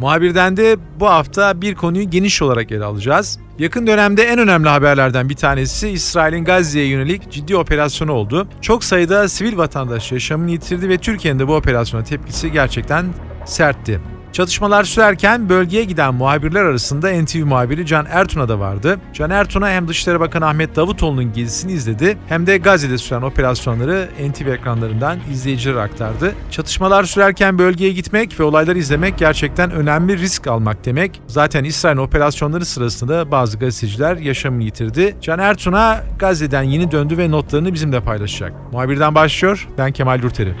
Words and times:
Muhabirden 0.00 0.56
de 0.56 0.76
bu 1.00 1.06
hafta 1.06 1.60
bir 1.60 1.74
konuyu 1.74 2.10
geniş 2.10 2.42
olarak 2.42 2.72
ele 2.72 2.84
alacağız. 2.84 3.38
Yakın 3.58 3.86
dönemde 3.86 4.22
en 4.22 4.38
önemli 4.38 4.68
haberlerden 4.68 5.28
bir 5.28 5.36
tanesi 5.36 5.88
İsrail'in 5.88 6.44
Gazze'ye 6.44 6.86
yönelik 6.86 7.30
ciddi 7.30 7.56
operasyonu 7.56 8.12
oldu. 8.12 8.48
Çok 8.60 8.84
sayıda 8.84 9.28
sivil 9.28 9.56
vatandaş 9.56 10.12
yaşamını 10.12 10.50
yitirdi 10.50 10.88
ve 10.88 10.98
Türkiye'nin 10.98 11.38
de 11.38 11.48
bu 11.48 11.54
operasyona 11.54 12.04
tepkisi 12.04 12.52
gerçekten 12.52 13.06
sertti. 13.44 14.00
Çatışmalar 14.32 14.84
sürerken 14.84 15.48
bölgeye 15.48 15.84
giden 15.84 16.14
muhabirler 16.14 16.64
arasında 16.64 17.22
NTV 17.22 17.44
muhabiri 17.44 17.86
Can 17.86 18.06
Ertun'a 18.10 18.48
da 18.48 18.60
vardı. 18.60 18.98
Can 19.12 19.30
Ertun'a 19.30 19.70
hem 19.70 19.88
Dışişleri 19.88 20.20
Bakanı 20.20 20.46
Ahmet 20.46 20.76
Davutoğlu'nun 20.76 21.32
gezisini 21.32 21.72
izledi 21.72 22.18
hem 22.28 22.46
de 22.46 22.58
Gazze'de 22.58 22.98
süren 22.98 23.22
operasyonları 23.22 24.08
NTV 24.30 24.46
ekranlarından 24.46 25.18
izleyicilere 25.32 25.80
aktardı. 25.80 26.34
Çatışmalar 26.50 27.04
sürerken 27.04 27.58
bölgeye 27.58 27.92
gitmek 27.92 28.40
ve 28.40 28.44
olayları 28.44 28.78
izlemek 28.78 29.18
gerçekten 29.18 29.70
önemli 29.70 30.18
risk 30.18 30.46
almak 30.46 30.84
demek. 30.84 31.22
Zaten 31.26 31.64
İsrail 31.64 31.96
operasyonları 31.96 32.64
sırasında 32.64 33.30
bazı 33.30 33.58
gazeteciler 33.58 34.16
yaşamını 34.16 34.62
yitirdi. 34.62 35.16
Can 35.20 35.38
Ertun'a 35.38 36.00
Gazze'den 36.18 36.62
yeni 36.62 36.90
döndü 36.90 37.18
ve 37.18 37.30
notlarını 37.30 37.74
bizimle 37.74 38.00
paylaşacak. 38.00 38.52
Muhabirden 38.72 39.14
başlıyor. 39.14 39.68
Ben 39.78 39.92
Kemal 39.92 40.22
Dürteri. 40.22 40.54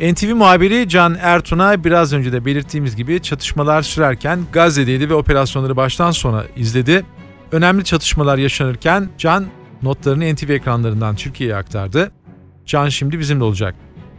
NTV 0.00 0.34
muhabiri 0.34 0.88
Can 0.88 1.16
Ertun'a 1.20 1.84
biraz 1.84 2.12
önce 2.12 2.32
de 2.32 2.44
belirttiğimiz 2.44 2.96
gibi 2.96 3.22
çatışmalar 3.22 3.82
sürerken 3.82 4.40
Gazze'deydi 4.52 5.10
ve 5.10 5.14
operasyonları 5.14 5.76
baştan 5.76 6.10
sona 6.10 6.44
izledi. 6.56 7.04
Önemli 7.52 7.84
çatışmalar 7.84 8.38
yaşanırken 8.38 9.08
Can 9.18 9.46
notlarını 9.82 10.34
NTV 10.34 10.50
ekranlarından 10.50 11.16
Türkiye'ye 11.16 11.56
aktardı. 11.56 12.12
Can 12.66 12.88
şimdi 12.88 13.18
bizimle 13.18 13.44
olacak. 13.44 13.74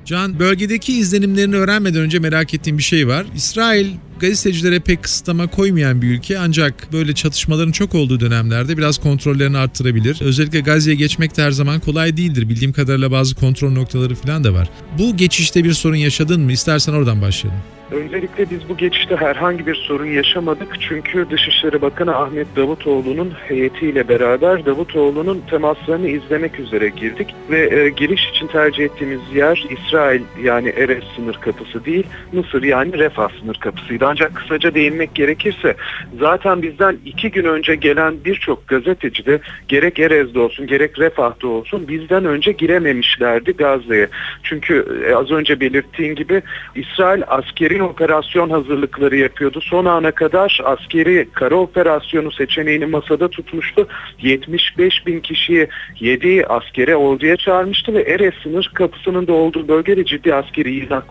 Can, 0.05 0.39
bölgedeki 0.39 0.93
izlenimlerini 0.93 1.55
öğrenmeden 1.55 2.01
önce 2.01 2.19
merak 2.19 2.53
ettiğim 2.53 2.77
bir 2.77 2.83
şey 2.83 3.07
var. 3.07 3.25
İsrail 3.35 3.87
gazetecilere 4.19 4.79
pek 4.79 5.03
kısıtlama 5.03 5.47
koymayan 5.47 6.01
bir 6.01 6.07
ülke 6.07 6.39
ancak 6.39 6.93
böyle 6.93 7.13
çatışmaların 7.13 7.71
çok 7.71 7.95
olduğu 7.95 8.19
dönemlerde 8.19 8.77
biraz 8.77 8.97
kontrollerini 8.97 9.57
arttırabilir. 9.57 10.17
Özellikle 10.21 10.59
Gazze'ye 10.59 10.95
geçmek 10.95 11.37
de 11.37 11.43
her 11.43 11.51
zaman 11.51 11.79
kolay 11.79 12.17
değildir. 12.17 12.49
Bildiğim 12.49 12.73
kadarıyla 12.73 13.11
bazı 13.11 13.35
kontrol 13.35 13.71
noktaları 13.71 14.15
falan 14.15 14.43
da 14.43 14.53
var. 14.53 14.69
Bu 14.99 15.17
geçişte 15.17 15.63
bir 15.63 15.73
sorun 15.73 15.95
yaşadın 15.95 16.41
mı? 16.41 16.51
İstersen 16.51 16.93
oradan 16.93 17.21
başlayalım. 17.21 17.61
Öncelikle 17.91 18.49
biz 18.49 18.69
bu 18.69 18.77
geçişte 18.77 19.15
herhangi 19.15 19.67
bir 19.67 19.75
sorun 19.75 20.05
yaşamadık 20.05 20.77
çünkü 20.79 21.29
Dışişleri 21.29 21.81
Bakanı 21.81 22.15
Ahmet 22.15 22.55
Davutoğlu'nun 22.55 23.31
heyetiyle 23.47 24.07
beraber 24.07 24.65
Davutoğlu'nun 24.65 25.41
temaslarını 25.49 26.07
izlemek 26.07 26.59
üzere 26.59 26.89
girdik 26.89 27.35
ve 27.49 27.79
e, 27.79 27.89
giriş 27.89 28.29
için 28.29 28.47
tercih 28.47 28.83
ettiğimiz 28.83 29.19
yer 29.35 29.65
İsrail 29.69 30.21
yani 30.43 30.69
Erez 30.69 31.03
sınır 31.15 31.35
kapısı 31.35 31.85
değil 31.85 32.07
Mısır 32.31 32.63
yani 32.63 32.93
Refah 32.93 33.29
sınır 33.41 33.55
kapısıydı. 33.55 34.05
Ancak 34.07 34.35
kısaca 34.35 34.73
değinmek 34.73 35.15
gerekirse 35.15 35.75
zaten 36.19 36.61
bizden 36.61 36.97
iki 37.05 37.31
gün 37.31 37.45
önce 37.45 37.75
gelen 37.75 38.15
birçok 38.25 38.67
gazeteci 38.67 39.25
de 39.25 39.39
gerek 39.67 39.99
Erez'de 39.99 40.39
olsun 40.39 40.67
gerek 40.67 40.99
Refah'da 40.99 41.47
olsun 41.47 41.87
bizden 41.87 42.25
önce 42.25 42.51
girememişlerdi 42.51 43.51
Gazze'ye. 43.51 44.07
Çünkü 44.43 45.03
e, 45.09 45.15
az 45.15 45.31
önce 45.31 45.59
belirttiğim 45.59 46.15
gibi 46.15 46.41
İsrail 46.75 47.23
askeri 47.27 47.76
operasyon 47.79 48.49
hazırlıkları 48.49 49.15
yapıyordu. 49.15 49.61
Son 49.61 49.85
ana 49.85 50.11
kadar 50.11 50.61
askeri 50.63 51.27
kara 51.33 51.55
operasyonu 51.55 52.31
seçeneğini 52.31 52.85
masada 52.85 53.27
tutmuştu. 53.27 53.87
75 54.21 55.07
bin 55.07 55.19
kişiyi 55.19 55.67
7 55.99 56.45
askere 56.47 56.95
orduya 56.95 57.37
çağırmıştı 57.37 57.93
ve 57.93 58.01
Erez 58.01 58.33
sınır 58.43 58.71
kapısının 58.73 59.27
da 59.27 59.33
olduğu 59.33 59.67
bölgede 59.67 60.05
ciddi 60.05 60.33
askeri 60.33 60.83
izak. 60.83 61.07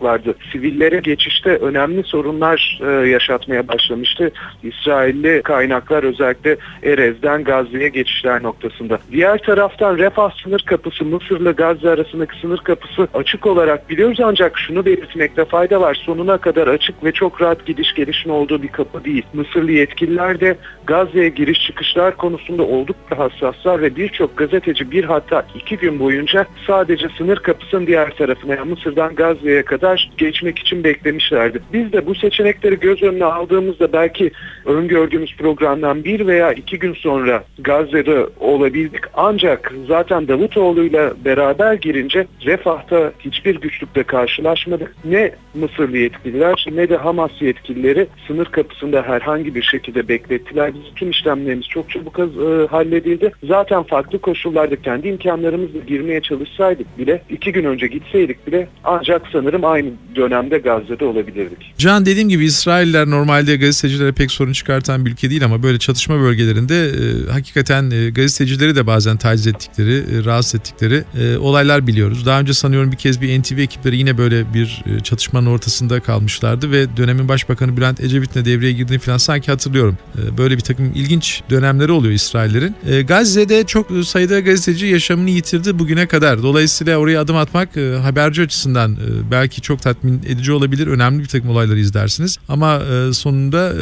Sivillere 0.51 0.99
geçişte 0.99 1.49
önemli 1.49 2.03
sorunlar 2.03 2.79
e, 2.81 3.07
yaşatmaya 3.07 3.67
başlamıştı. 3.67 4.31
İsrailli 4.63 5.41
kaynaklar 5.41 6.03
özellikle 6.03 6.57
Erez'den 6.83 7.43
Gazze'ye 7.43 7.89
geçişler 7.89 8.43
noktasında. 8.43 8.99
Diğer 9.11 9.37
taraftan 9.37 9.97
Refah 9.97 10.31
sınır 10.43 10.59
kapısı 10.59 11.05
Mısır'la 11.05 11.51
Gazze 11.51 11.89
arasındaki 11.89 12.39
sınır 12.39 12.57
kapısı 12.57 13.07
açık 13.13 13.45
olarak 13.45 13.89
biliyoruz 13.89 14.19
ancak 14.23 14.59
şunu 14.59 14.85
belirtmekte 14.85 15.45
fayda 15.45 15.81
var. 15.81 15.95
Sonuna 16.05 16.37
kadar 16.37 16.56
açık 16.65 17.03
ve 17.03 17.11
çok 17.11 17.41
rahat 17.41 17.65
gidiş 17.65 17.93
gelişin 17.93 18.29
olduğu 18.29 18.63
bir 18.63 18.67
kapı 18.67 19.03
değil. 19.03 19.23
Mısırlı 19.33 19.71
yetkililer 19.71 20.39
de 20.39 20.57
Gazze'ye 20.87 21.29
giriş 21.29 21.59
çıkışlar 21.67 22.17
konusunda 22.17 22.63
oldukça 22.63 23.17
hassaslar 23.17 23.81
ve 23.81 23.95
birçok 23.95 24.37
gazeteci 24.37 24.91
bir 24.91 25.03
hatta 25.03 25.45
iki 25.55 25.77
gün 25.77 25.99
boyunca 25.99 26.45
sadece 26.67 27.07
sınır 27.17 27.37
kapısının 27.37 27.87
diğer 27.87 28.15
tarafına 28.15 28.55
yani 28.55 28.69
Mısır'dan 28.69 29.15
Gazze'ye 29.15 29.63
kadar 29.63 30.11
geçmek 30.17 30.59
için 30.59 30.83
beklemişlerdi. 30.83 31.61
Biz 31.73 31.93
de 31.93 32.05
bu 32.05 32.15
seçenekleri 32.15 32.79
göz 32.79 33.03
önüne 33.03 33.25
aldığımızda 33.25 33.93
belki 33.93 34.31
öngördüğümüz 34.65 35.35
programdan 35.37 36.03
bir 36.03 36.27
veya 36.27 36.53
iki 36.53 36.79
gün 36.79 36.93
sonra 36.93 37.43
Gazze'de 37.59 38.25
olabildik. 38.39 39.01
Ancak 39.13 39.73
zaten 39.87 40.27
Davutoğlu'yla 40.27 41.13
beraber 41.25 41.73
girince 41.73 42.27
Refah'ta 42.45 43.11
hiçbir 43.19 43.55
güçlükle 43.55 44.03
karşılaşmadık. 44.03 44.95
Ne 45.05 45.31
Mısırlı 45.53 45.97
yetkililer 45.97 46.46
ne 46.71 46.89
de 46.89 46.97
Hamas 46.97 47.31
yetkilileri 47.41 48.07
sınır 48.27 48.45
kapısında 48.45 49.01
herhangi 49.01 49.55
bir 49.55 49.61
şekilde 49.61 50.07
beklettiler. 50.07 50.73
Biz 50.73 50.93
tüm 50.95 51.09
işlemlerimiz 51.09 51.67
çok 51.67 51.89
çabuk 51.89 52.19
e, 52.19 52.67
halledildi. 52.67 53.31
Zaten 53.43 53.83
farklı 53.83 54.19
koşullarda 54.19 54.81
kendi 54.81 55.07
imkanlarımızla 55.07 55.79
girmeye 55.87 56.21
çalışsaydık 56.21 56.97
bile 56.97 57.21
iki 57.29 57.51
gün 57.51 57.63
önce 57.63 57.87
gitseydik 57.87 58.47
bile 58.47 58.67
ancak 58.83 59.21
sanırım 59.31 59.65
aynı 59.65 59.89
dönemde 60.15 60.57
Gazze'de 60.57 61.05
olabilirdik. 61.05 61.73
Can 61.77 62.05
dediğim 62.05 62.29
gibi 62.29 62.45
İsrailler 62.45 63.09
normalde 63.09 63.55
gazetecilere 63.55 64.11
pek 64.11 64.31
sorun 64.31 64.53
çıkartan 64.53 65.05
bir 65.05 65.11
ülke 65.11 65.29
değil 65.29 65.45
ama 65.45 65.63
böyle 65.63 65.79
çatışma 65.79 66.19
bölgelerinde 66.19 66.85
e, 66.85 67.31
hakikaten 67.31 67.91
e, 67.91 68.09
gazetecileri 68.09 68.75
de 68.75 68.87
bazen 68.87 69.17
taciz 69.17 69.47
ettikleri, 69.47 69.97
e, 69.97 70.25
rahatsız 70.25 70.55
ettikleri 70.55 71.03
e, 71.21 71.37
olaylar 71.37 71.87
biliyoruz. 71.87 72.25
Daha 72.25 72.39
önce 72.39 72.53
sanıyorum 72.53 72.91
bir 72.91 72.97
kez 72.97 73.21
bir 73.21 73.41
NTV 73.41 73.57
ekipleri 73.57 73.97
yine 73.97 74.17
böyle 74.17 74.53
bir 74.53 74.83
e, 74.85 74.99
çatışmanın 74.99 75.45
ortasında 75.45 75.99
kalmışlardı 76.37 76.71
ve 76.71 76.97
dönemin 76.97 77.27
başbakanı 77.27 77.77
Bülent 77.77 78.01
Ecevit'le 78.01 78.45
devreye 78.45 78.71
girdiğini 78.71 78.99
falan 78.99 79.17
sanki 79.17 79.51
hatırlıyorum. 79.51 79.97
E, 80.17 80.37
böyle 80.37 80.55
bir 80.55 80.61
takım 80.61 80.91
ilginç 80.95 81.41
dönemleri 81.49 81.91
oluyor 81.91 82.13
İsraillerin. 82.13 82.75
E, 82.89 83.01
Gazze'de 83.01 83.63
çok 83.63 83.87
sayıda 84.05 84.39
gazeteci 84.39 84.85
yaşamını 84.85 85.29
yitirdi 85.29 85.79
bugüne 85.79 86.07
kadar. 86.07 86.43
Dolayısıyla 86.43 86.97
oraya 86.97 87.21
adım 87.21 87.35
atmak 87.35 87.77
e, 87.77 87.95
haberci 87.95 88.41
açısından 88.41 88.91
e, 88.91 89.31
belki 89.31 89.61
çok 89.61 89.81
tatmin 89.81 90.19
edici 90.19 90.51
olabilir. 90.51 90.87
Önemli 90.87 91.19
bir 91.19 91.27
takım 91.27 91.49
olayları 91.49 91.79
izlersiniz. 91.79 92.37
Ama 92.49 92.75
e, 92.75 93.13
sonunda 93.13 93.73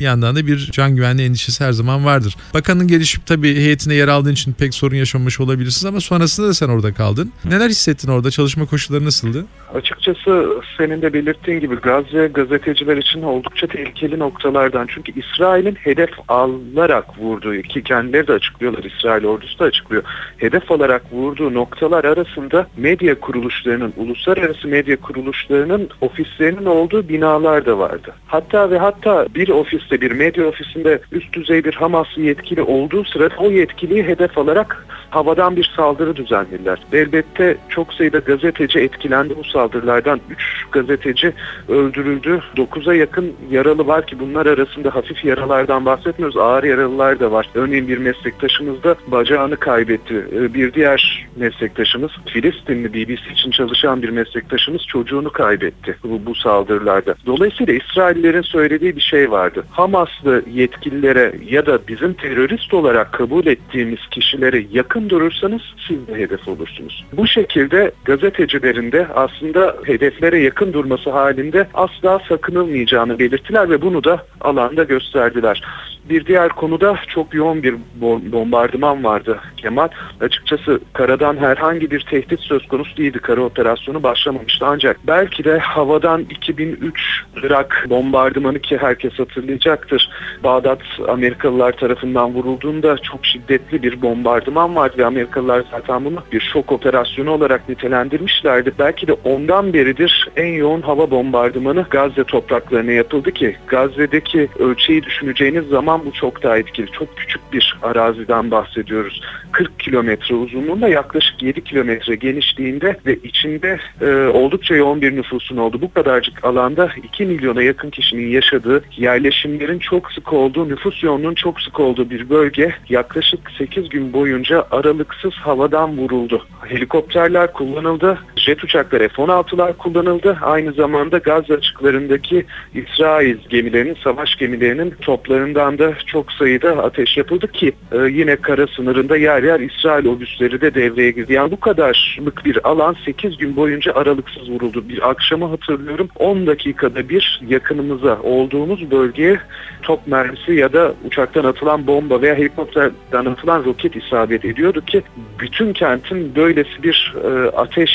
bir 0.00 0.04
yandan 0.04 0.36
da 0.36 0.46
bir 0.46 0.68
can 0.72 0.96
güvenliği 0.96 1.28
endişesi 1.28 1.64
her 1.64 1.72
zaman 1.72 2.04
vardır. 2.04 2.36
Bakanın 2.54 2.88
gelişip 2.88 3.26
tabii 3.26 3.54
heyetine 3.54 3.94
yer 3.94 4.08
aldığın 4.08 4.32
için 4.32 4.52
pek 4.52 4.74
sorun 4.74 4.96
yaşamamış 4.96 5.40
olabilirsiniz 5.40 5.84
ama 5.84 6.00
sonrasında 6.00 6.48
da 6.48 6.54
sen 6.54 6.68
orada 6.68 6.94
kaldın. 6.94 7.32
Neler 7.44 7.68
hissettin 7.68 8.08
orada? 8.08 8.30
Çalışma 8.30 8.66
koşulları 8.66 9.04
nasıldı? 9.04 9.44
Açıkçası 9.74 10.50
senin 10.78 11.02
de 11.02 11.12
belirttiğin 11.12 11.60
gibi 11.60 11.80
Gazze 12.00 12.26
gazeteciler 12.26 12.96
için 12.96 13.22
oldukça 13.22 13.66
tehlikeli 13.66 14.18
noktalardan. 14.18 14.86
Çünkü 14.86 15.12
İsrail'in 15.20 15.74
hedef 15.74 16.10
alarak 16.28 17.18
vurduğu 17.18 17.62
ki 17.62 17.82
kendileri 17.82 18.28
de 18.28 18.32
açıklıyorlar 18.32 18.84
İsrail 18.84 19.24
ordusu 19.24 19.58
da 19.58 19.64
açıklıyor. 19.64 20.02
Hedef 20.36 20.70
alarak 20.72 21.12
vurduğu 21.12 21.54
noktalar 21.54 22.04
arasında 22.04 22.66
medya 22.76 23.20
kuruluşlarının, 23.20 23.92
uluslararası 23.96 24.68
medya 24.68 24.96
kuruluşlarının 24.96 25.88
ofislerinin 26.00 26.66
olduğu 26.66 27.08
binalar 27.08 27.66
da 27.66 27.78
vardı. 27.78 28.14
Hatta 28.26 28.70
ve 28.70 28.78
hatta 28.78 29.26
bir 29.34 29.48
ofiste, 29.48 30.00
bir 30.00 30.10
medya 30.10 30.46
ofisinde 30.46 31.00
üst 31.12 31.32
düzey 31.32 31.64
bir 31.64 31.74
Hamaslı 31.74 32.22
yetkili 32.22 32.62
olduğu 32.62 33.04
sırada 33.04 33.34
o 33.38 33.50
yetkiliyi 33.50 34.02
hedef 34.02 34.38
alarak 34.38 34.86
havadan 35.10 35.56
bir 35.56 35.72
saldırı 35.76 36.16
düzenlediler. 36.16 36.78
Elbette 36.92 37.56
çok 37.68 37.94
sayıda 37.94 38.18
gazeteci 38.18 38.78
etkilendi 38.78 39.36
bu 39.36 39.44
saldırılardan. 39.44 40.20
Üç 40.30 40.66
gazeteci 40.72 41.32
öldü 41.68 41.89
öldürüldü. 41.90 42.40
9'a 42.56 42.94
yakın 42.94 43.32
yaralı 43.50 43.86
var 43.86 44.06
ki 44.06 44.20
bunlar 44.20 44.46
arasında 44.46 44.94
hafif 44.94 45.24
yaralardan 45.24 45.84
bahsetmiyoruz. 45.84 46.36
Ağır 46.36 46.64
yaralılar 46.64 47.20
da 47.20 47.32
var. 47.32 47.48
Örneğin 47.54 47.88
bir 47.88 47.98
meslektaşımız 47.98 48.82
da 48.82 48.94
bacağını 49.06 49.56
kaybetti. 49.56 50.24
Ee, 50.32 50.54
Bir 50.54 50.72
diğer 50.72 51.26
meslektaşımız 51.36 52.10
Filistinli 52.26 52.94
BBC 52.94 53.32
için 53.32 53.50
çalışan 53.50 54.02
bir 54.02 54.08
meslektaşımız 54.08 54.82
çocuğunu 54.86 55.30
kaybetti 55.30 55.96
bu, 56.04 56.26
bu 56.26 56.34
saldırılarda. 56.34 57.14
Dolayısıyla 57.26 57.74
İsraillerin 57.74 58.42
söylediği 58.42 58.96
bir 58.96 59.00
şey 59.00 59.30
vardı. 59.30 59.64
Hamaslı 59.70 60.42
yetkililere 60.52 61.34
ya 61.48 61.66
da 61.66 61.78
bizim 61.88 62.12
terörist 62.12 62.74
olarak 62.74 63.12
kabul 63.12 63.46
ettiğimiz 63.46 64.06
kişilere 64.10 64.64
yakın 64.72 65.08
durursanız 65.08 65.62
siz 65.88 66.06
de 66.08 66.14
hedef 66.14 66.48
olursunuz. 66.48 67.04
Bu 67.12 67.26
şekilde 67.26 67.92
gazetecilerin 68.04 68.92
de 68.92 69.06
aslında 69.14 69.76
hedeflere 69.84 70.38
yakın 70.38 70.72
durması 70.72 71.10
halinde 71.10 71.66
asla 71.74 72.20
sakınılmayacağını 72.28 73.18
belirttiler 73.18 73.70
ve 73.70 73.82
bunu 73.82 74.04
da 74.04 74.26
alanda 74.40 74.84
gösterdiler. 74.84 75.62
Bir 76.08 76.26
diğer 76.26 76.48
konuda 76.48 76.98
çok 77.08 77.34
yoğun 77.34 77.62
bir 77.62 77.74
bom- 78.00 78.32
bombardıman 78.32 79.04
vardı 79.04 79.40
Kemal. 79.56 79.88
Açıkçası 80.20 80.80
karadan 80.92 81.36
herhangi 81.36 81.90
bir 81.90 82.00
tehdit 82.00 82.40
söz 82.40 82.68
konusu 82.68 82.96
değildi. 82.96 83.18
Kara 83.18 83.40
operasyonu 83.40 84.02
başlamamıştı 84.02 84.66
ancak 84.66 84.96
belki 85.06 85.44
de 85.44 85.58
havadan 85.58 86.26
2003 86.30 87.00
Irak 87.36 87.86
bombardımanı 87.90 88.58
ki 88.58 88.78
herkes 88.78 89.18
hatırlayacaktır. 89.18 90.10
Bağdat 90.44 90.80
Amerikalılar 91.08 91.72
tarafından 91.72 92.34
vurulduğunda 92.34 92.98
çok 92.98 93.26
şiddetli 93.26 93.82
bir 93.82 94.02
bombardıman 94.02 94.76
vardı 94.76 94.94
ve 94.98 95.06
Amerikalılar 95.06 95.64
zaten 95.70 96.04
bunu 96.04 96.22
bir 96.32 96.40
şok 96.40 96.72
operasyonu 96.72 97.30
olarak 97.30 97.68
nitelendirmişlerdi. 97.68 98.72
Belki 98.78 99.06
de 99.06 99.12
ondan 99.12 99.72
beridir 99.72 100.28
en 100.36 100.52
yoğun 100.52 100.82
hava 100.82 101.10
bombardımanı 101.10 101.86
Gazze 101.90 102.24
topraklarına 102.24 102.92
yapıldı 102.92 103.32
ki 103.32 103.56
Gazze'deki 103.66 104.48
ölçeği 104.58 105.02
düşüneceğiniz 105.02 105.66
zaman 105.66 105.89
bu 105.98 106.12
çok 106.12 106.42
daha 106.42 106.58
etkili. 106.58 106.92
Çok 106.92 107.16
küçük 107.16 107.52
bir 107.52 107.78
araziden 107.82 108.50
bahsediyoruz. 108.50 109.20
40 109.52 109.80
kilometre 109.80 110.34
uzunluğunda 110.34 110.88
yaklaşık 110.88 111.42
7 111.42 111.64
kilometre 111.64 112.14
genişliğinde 112.14 112.96
ve 113.06 113.16
içinde 113.16 113.78
e, 114.00 114.06
oldukça 114.14 114.74
yoğun 114.74 115.00
bir 115.00 115.16
nüfusun 115.16 115.56
olduğu 115.56 115.80
bu 115.80 115.94
kadarcık 115.94 116.44
alanda 116.44 116.90
2 117.02 117.24
milyona 117.24 117.62
yakın 117.62 117.90
kişinin 117.90 118.28
yaşadığı 118.28 118.82
yerleşimlerin 118.96 119.78
çok 119.78 120.12
sık 120.12 120.32
olduğu 120.32 120.68
nüfus 120.68 121.02
yoğunluğunun 121.02 121.34
çok 121.34 121.60
sık 121.60 121.80
olduğu 121.80 122.10
bir 122.10 122.30
bölge 122.30 122.74
yaklaşık 122.88 123.40
8 123.58 123.88
gün 123.88 124.12
boyunca 124.12 124.66
aralıksız 124.70 125.34
havadan 125.34 125.98
vuruldu. 125.98 126.46
Helikopterler 126.68 127.52
kullanıldı, 127.52 128.18
jet 128.36 128.64
uçakları 128.64 129.08
F-16'lar 129.08 129.76
kullanıldı. 129.76 130.38
Aynı 130.42 130.72
zamanda 130.72 131.18
Gazze 131.18 131.54
açıklarındaki 131.54 132.46
İsrail 132.74 133.36
gemilerinin, 133.48 133.96
savaş 134.04 134.36
gemilerinin 134.36 134.94
toplarından 135.00 135.78
da 135.80 135.94
çok 136.06 136.32
sayıda 136.32 136.82
ateş 136.82 137.16
yapıldı 137.16 137.52
ki 137.52 137.72
e, 137.92 137.98
yine 137.98 138.36
kara 138.36 138.66
sınırında 138.66 139.16
yer 139.16 139.42
yer 139.42 139.60
İsrail 139.60 140.06
obüsleri 140.06 140.60
de 140.60 140.74
devreye 140.74 141.10
girdi. 141.10 141.32
Yani 141.32 141.50
bu 141.50 141.60
kadarlık 141.60 142.44
bir 142.44 142.68
alan 142.68 142.96
8 143.04 143.36
gün 143.36 143.56
boyunca 143.56 143.94
aralıksız 143.94 144.50
vuruldu. 144.50 144.88
Bir 144.88 145.10
akşamı 145.10 145.46
hatırlıyorum 145.46 146.08
10 146.18 146.46
dakikada 146.46 147.08
bir 147.08 147.40
yakınımıza 147.48 148.18
olduğumuz 148.22 148.90
bölgeye 148.90 149.40
top 149.82 150.06
mermisi 150.06 150.52
ya 150.52 150.72
da 150.72 150.94
uçaktan 151.06 151.44
atılan 151.44 151.86
bomba 151.86 152.22
veya 152.22 152.34
helikopterden 152.34 153.24
atılan 153.24 153.64
roket 153.64 153.96
isabet 153.96 154.44
ediyordu 154.44 154.80
ki 154.80 155.02
bütün 155.38 155.72
kentin 155.72 156.34
böylesi 156.34 156.82
bir 156.82 157.14
e, 157.24 157.50
ateş 157.50 157.90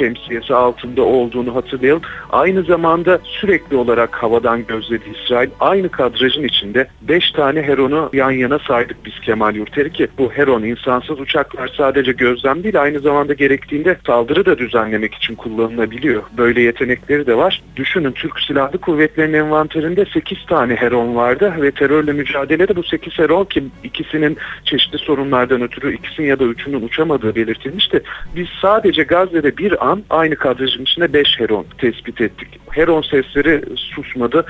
şemsiyesi 0.00 0.54
altında 0.54 1.02
olduğunu 1.02 1.54
hatırlayalım. 1.54 2.02
Aynı 2.30 2.62
zamanda 2.62 3.18
sürekli 3.24 3.76
olarak 3.76 4.22
havadan 4.22 4.66
gözledi 4.66 5.04
İsrail. 5.14 5.50
Aynı 5.60 5.88
kadrajın 5.88 6.44
içinde 6.44 6.88
5 7.02 7.30
tane 7.30 7.62
Heron'u 7.62 8.10
yan 8.12 8.30
yana 8.30 8.58
saydık 8.58 8.96
biz 9.04 9.20
Kemal 9.20 9.54
Yurteri 9.54 9.92
ki 9.92 10.08
bu 10.18 10.32
Heron 10.32 10.62
insansız 10.62 11.20
uçaklar 11.20 11.74
sadece 11.76 12.12
gözlem 12.12 12.62
değil 12.62 12.82
aynı 12.82 13.00
zamanda 13.00 13.34
gerektiğinde 13.34 13.96
saldırı 14.06 14.46
da 14.46 14.58
düzenlemek 14.58 15.14
için 15.14 15.34
kullanılabiliyor. 15.34 16.22
Böyle 16.36 16.60
yetenekleri 16.60 17.26
de 17.26 17.36
var. 17.36 17.62
Düşünün 17.76 18.12
Türk 18.12 18.40
Silahlı 18.40 18.78
Kuvvetleri'nin 18.78 19.38
envanterinde 19.38 20.04
8 20.04 20.46
tane 20.46 20.74
Heron 20.76 21.16
vardı 21.16 21.54
ve 21.60 21.70
terörle 21.70 22.12
mücadelede 22.12 22.76
bu 22.76 22.82
8 22.82 23.18
Heron 23.18 23.44
ki 23.44 23.64
ikisinin 23.84 24.36
çeşitli 24.64 24.98
sorunlardan 24.98 25.62
ötürü 25.62 25.94
ikisinin 25.94 26.26
ya 26.26 26.38
da 26.38 26.44
üçünün 26.44 26.82
uçamadığı 26.82 27.34
belirtilmişti. 27.34 28.02
Biz 28.36 28.46
sadece 28.62 29.02
Gazze'de 29.02 29.56
bir 29.56 29.89
an 29.89 29.89
aynı 30.10 30.36
kadrajın 30.36 30.82
içinde 30.82 31.12
5 31.12 31.40
Heron 31.40 31.66
tespit 31.78 32.20
ettik. 32.20 32.48
Heron 32.70 33.02
sesleri 33.02 33.64
susmadı, 33.76 34.46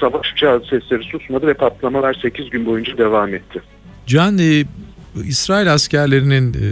savaş 0.00 0.32
uçağı 0.32 0.60
sesleri 0.60 1.04
susmadı 1.04 1.46
ve 1.46 1.54
patlamalar 1.54 2.14
8 2.14 2.50
gün 2.50 2.66
boyunca 2.66 2.98
devam 2.98 3.34
etti. 3.34 3.62
Can, 4.06 4.38
e, 4.38 4.64
İsrail 5.22 5.72
askerlerinin 5.72 6.54
e, 6.54 6.64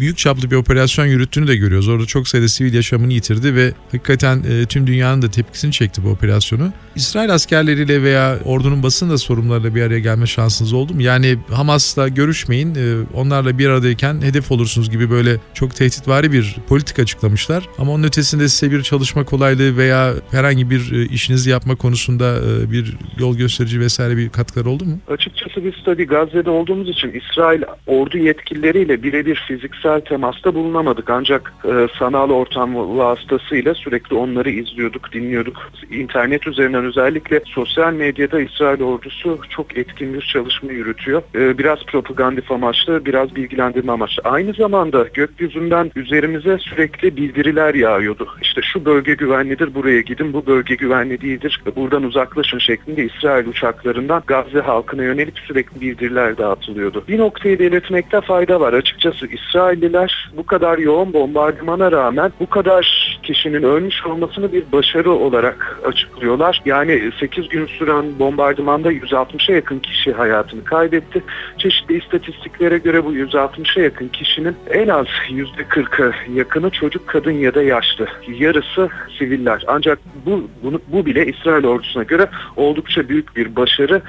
büyük 0.00 0.18
çaplı 0.18 0.50
bir 0.50 0.56
operasyon 0.56 1.06
yürüttüğünü 1.06 1.46
de 1.46 1.56
görüyoruz. 1.56 1.88
Orada 1.88 2.06
çok 2.06 2.28
sayıda 2.28 2.48
sivil 2.48 2.74
yaşamını 2.74 3.12
yitirdi 3.12 3.54
ve 3.54 3.72
hakikaten 3.92 4.42
e, 4.50 4.66
tüm 4.66 4.86
dünyanın 4.86 5.22
da 5.22 5.30
tepkisini 5.30 5.72
çekti 5.72 6.04
bu 6.04 6.08
operasyonu. 6.08 6.72
İsrail 6.96 7.34
askerleriyle 7.34 8.02
veya 8.02 8.38
ordunun 8.44 8.82
basın 8.82 9.10
da 9.10 9.18
sorumlularıyla 9.18 9.74
bir 9.74 9.82
araya 9.82 9.98
gelme 9.98 10.26
şansınız 10.26 10.72
oldu 10.72 10.94
mu? 10.94 11.02
Yani 11.02 11.38
Hamas'la 11.50 12.08
görüşmeyin, 12.08 12.74
e, 12.74 12.94
onlarla 13.14 13.58
bir 13.58 13.68
aradayken 13.68 14.22
hedef 14.22 14.52
olursunuz 14.52 14.90
gibi 14.90 15.10
böyle 15.10 15.36
çok 15.54 15.74
tehditvari 15.74 16.32
bir 16.32 16.56
politik 16.68 16.98
açıklamışlar. 16.98 17.68
Ama 17.78 17.92
onun 17.92 18.04
ötesinde 18.04 18.48
size 18.48 18.72
bir 18.72 18.82
çalışma 18.82 19.24
kolaylığı 19.24 19.76
veya 19.76 20.14
herhangi 20.30 20.70
bir 20.70 21.10
işinizi 21.10 21.50
yapma 21.50 21.74
konusunda 21.74 22.40
bir 22.70 22.96
yol 23.18 23.36
gösterici 23.36 23.80
vesaire 23.80 24.16
bir 24.16 24.28
katkıları 24.28 24.68
oldu 24.68 24.84
mu? 24.84 24.98
Açıkçası 25.08 25.64
biz 25.64 25.72
tabii 25.84 26.04
Gazze'de 26.04 26.50
olduğumuz 26.50 26.88
için 26.88 27.12
İsrail 27.12 27.51
ordu 27.86 28.18
yetkilileriyle 28.18 29.02
birebir 29.02 29.44
fiziksel 29.48 30.00
temasta 30.00 30.54
bulunamadık. 30.54 31.10
Ancak 31.10 31.54
e, 31.64 31.88
sanal 31.98 32.30
ortam 32.30 32.98
vasıtasıyla 32.98 33.74
sürekli 33.74 34.16
onları 34.16 34.50
izliyorduk, 34.50 35.12
dinliyorduk. 35.12 35.72
İnternet 35.90 36.46
üzerinden 36.46 36.84
özellikle 36.84 37.40
sosyal 37.44 37.92
medyada 37.92 38.40
İsrail 38.40 38.82
ordusu 38.82 39.38
çok 39.50 39.78
etkin 39.78 40.14
bir 40.14 40.20
çalışma 40.32 40.72
yürütüyor. 40.72 41.22
E, 41.34 41.58
biraz 41.58 41.78
propagandif 41.84 42.52
amaçlı, 42.52 43.04
biraz 43.04 43.36
bilgilendirme 43.36 43.92
amaçlı. 43.92 44.22
Aynı 44.24 44.52
zamanda 44.52 45.06
gökyüzünden 45.14 45.90
üzerimize 45.96 46.58
sürekli 46.58 47.16
bildiriler 47.16 47.74
yağıyordu. 47.74 48.28
İşte 48.42 48.60
şu 48.62 48.84
bölge 48.84 49.14
güvenlidir, 49.14 49.74
buraya 49.74 50.00
gidin, 50.00 50.32
bu 50.32 50.46
bölge 50.46 50.74
güvenli 50.74 51.20
değildir, 51.20 51.62
buradan 51.76 52.02
uzaklaşın 52.02 52.58
şeklinde 52.58 53.04
İsrail 53.04 53.46
uçaklarından 53.46 54.22
Gazze 54.26 54.60
halkına 54.60 55.02
yönelik 55.02 55.38
sürekli 55.38 55.80
bildiriler 55.80 56.38
dağıtılıyordu. 56.38 57.04
Bir 57.08 57.18
noktayı 57.42 57.58
belirtmekte 57.58 58.20
fayda 58.20 58.60
var. 58.60 58.72
Açıkçası 58.72 59.26
İsrailliler 59.26 60.30
bu 60.36 60.46
kadar 60.46 60.78
yoğun 60.78 61.12
bombardımana 61.12 61.92
rağmen 61.92 62.32
bu 62.40 62.46
kadar 62.46 63.18
kişinin 63.22 63.62
ölmüş 63.62 64.06
olmasını 64.06 64.52
bir 64.52 64.64
başarı 64.72 65.10
olarak 65.10 65.80
açıklıyorlar. 65.86 66.62
Yani 66.64 67.10
8 67.20 67.48
gün 67.48 67.66
süren 67.66 68.18
bombardımanda 68.18 68.92
160'a 68.92 69.54
yakın 69.54 69.78
kişi 69.78 70.12
hayatını 70.12 70.64
kaybetti. 70.64 71.22
Çeşitli 71.58 71.98
istatistiklere 71.98 72.78
göre 72.78 73.04
bu 73.04 73.14
160'a 73.14 73.82
yakın 73.82 74.08
kişinin 74.08 74.56
en 74.70 74.88
az 74.88 75.06
%40'ı 75.28 76.12
yakını 76.34 76.70
çocuk, 76.70 77.06
kadın 77.06 77.32
ya 77.32 77.54
da 77.54 77.62
yaşlı. 77.62 78.06
Yarısı 78.38 78.88
siviller. 79.18 79.64
Ancak 79.66 79.98
bu, 80.26 80.48
bunu, 80.62 80.80
bu 80.88 81.06
bile 81.06 81.26
İsrail 81.26 81.64
ordusuna 81.64 82.02
göre 82.02 82.28
oldukça 82.56 83.08
büyük 83.08 83.36
bir 83.36 83.56
başarı 83.56 84.02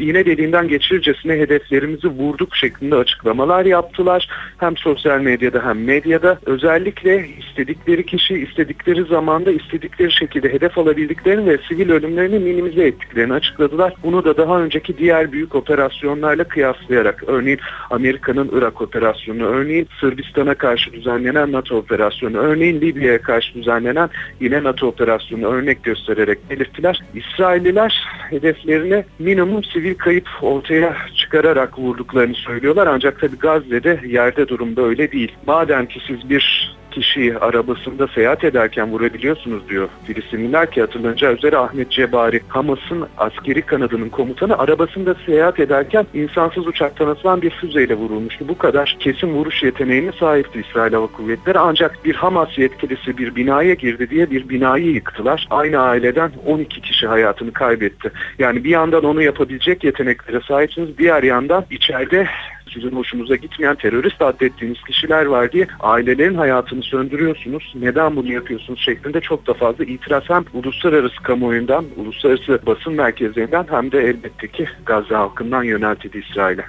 iğne 0.00 0.26
deliğinden 0.26 0.68
geçirircesine 0.68 1.32
hedeflerimizi 1.32 2.08
vurduk 2.08 2.56
şeklinde 2.56 2.96
açıklamalar 2.96 3.64
yaptılar. 3.64 4.28
Hem 4.58 4.76
sosyal 4.76 5.20
medyada 5.20 5.64
hem 5.64 5.84
medyada 5.84 6.38
özellikle 6.46 7.28
istedikleri 7.28 8.06
kişi 8.06 8.34
istedikleri 8.34 9.04
zamanda 9.04 9.50
istedikleri 9.50 10.12
şekilde 10.12 10.52
hedef 10.52 10.78
alabildiklerini 10.78 11.50
ve 11.50 11.58
sivil 11.68 11.90
ölümlerini 11.90 12.38
minimize 12.38 12.86
ettiklerini 12.86 13.32
açıkladılar. 13.32 13.94
Bunu 14.02 14.24
da 14.24 14.36
daha 14.36 14.60
önceki 14.60 14.98
diğer 14.98 15.32
büyük 15.32 15.54
operasyonlarla 15.54 16.44
kıyaslayarak 16.44 17.24
örneğin 17.26 17.60
Amerika'nın 17.90 18.50
Irak 18.52 18.82
operasyonu, 18.82 19.44
örneğin 19.44 19.88
Sırbistan'a 20.00 20.54
karşı 20.54 20.92
düzenlenen 20.92 21.52
NATO 21.52 21.76
operasyonu, 21.76 22.36
örneğin 22.38 22.80
Libya'ya 22.80 23.22
karşı 23.22 23.54
düzenlenen 23.54 24.10
yine 24.40 24.62
NATO 24.62 24.86
operasyonu 24.86 25.46
örnek 25.46 25.84
göstererek 25.84 26.50
belirttiler. 26.50 27.00
İsrailliler 27.14 28.04
hedeflerine 28.30 29.04
minimum 29.18 29.64
sivil 29.64 29.89
kayıp 29.96 30.28
ortaya 30.42 30.96
çıkararak 31.14 31.78
vurduklarını 31.78 32.34
söylüyorlar. 32.34 32.86
Ancak 32.86 33.20
tabi 33.20 33.36
Gazze'de 33.36 34.00
yerde 34.06 34.48
durum 34.48 34.76
böyle 34.76 35.12
değil. 35.12 35.32
Madem 35.46 35.86
ki 35.86 36.00
siz 36.06 36.30
bir 36.30 36.76
kişiyi 36.90 37.38
arabasında 37.38 38.08
seyahat 38.08 38.44
ederken 38.44 38.92
vurabiliyorsunuz 38.92 39.68
diyor 39.68 39.88
Filistinliler 40.06 40.70
ki 40.70 40.80
hatırlanacağı 40.80 41.34
üzere 41.34 41.56
Ahmet 41.56 41.90
Cebari 41.90 42.40
Hamas'ın 42.48 43.08
askeri 43.18 43.62
kanadının 43.62 44.08
komutanı 44.08 44.58
arabasında 44.58 45.14
seyahat 45.26 45.60
ederken 45.60 46.06
insansız 46.14 46.66
uçaktan 46.66 47.08
atılan 47.08 47.42
bir 47.42 47.50
füzeyle 47.50 47.94
vurulmuştu. 47.94 48.48
Bu 48.48 48.58
kadar 48.58 48.96
kesin 49.00 49.28
vuruş 49.28 49.62
yeteneğine 49.62 50.12
sahipti 50.12 50.60
İsrail 50.60 50.92
Hava 50.92 51.06
Kuvvetleri 51.06 51.58
ancak 51.58 52.04
bir 52.04 52.14
Hamas 52.14 52.58
yetkilisi 52.58 53.18
bir 53.18 53.36
binaya 53.36 53.74
girdi 53.74 54.10
diye 54.10 54.30
bir 54.30 54.48
binayı 54.48 54.86
yıktılar. 54.86 55.46
Aynı 55.50 55.78
aileden 55.78 56.30
12 56.46 56.80
kişi 56.80 57.06
hayatını 57.06 57.52
kaybetti. 57.52 58.12
Yani 58.38 58.64
bir 58.64 58.70
yandan 58.70 59.04
onu 59.04 59.22
yapabilecek 59.22 59.84
yeteneklere 59.84 60.40
sahipsiniz, 60.40 60.98
diğer 60.98 61.22
yandan 61.22 61.64
içeride 61.70 62.28
sizin 62.74 62.90
hoşunuza 62.90 63.36
gitmeyen 63.36 63.76
terörist 63.76 64.22
adettiğiniz 64.22 64.82
kişiler 64.82 65.26
var 65.26 65.52
diye 65.52 65.66
ailelerin 65.80 66.34
hayatını 66.34 66.82
söndürüyorsunuz. 66.82 67.72
Neden 67.74 68.16
bunu 68.16 68.32
yapıyorsunuz 68.32 68.80
şeklinde 68.80 69.20
çok 69.20 69.46
da 69.46 69.54
fazla 69.54 69.84
itiraz 69.84 70.22
hem 70.28 70.44
uluslararası 70.54 71.22
kamuoyundan, 71.22 71.84
uluslararası 71.96 72.58
basın 72.66 72.92
merkezlerinden 72.92 73.66
hem 73.70 73.92
de 73.92 74.00
elbette 74.00 74.48
ki 74.48 74.68
Gazze 74.86 75.14
halkından 75.14 75.62
yöneltildi 75.62 76.18
İsrail'e. 76.18 76.64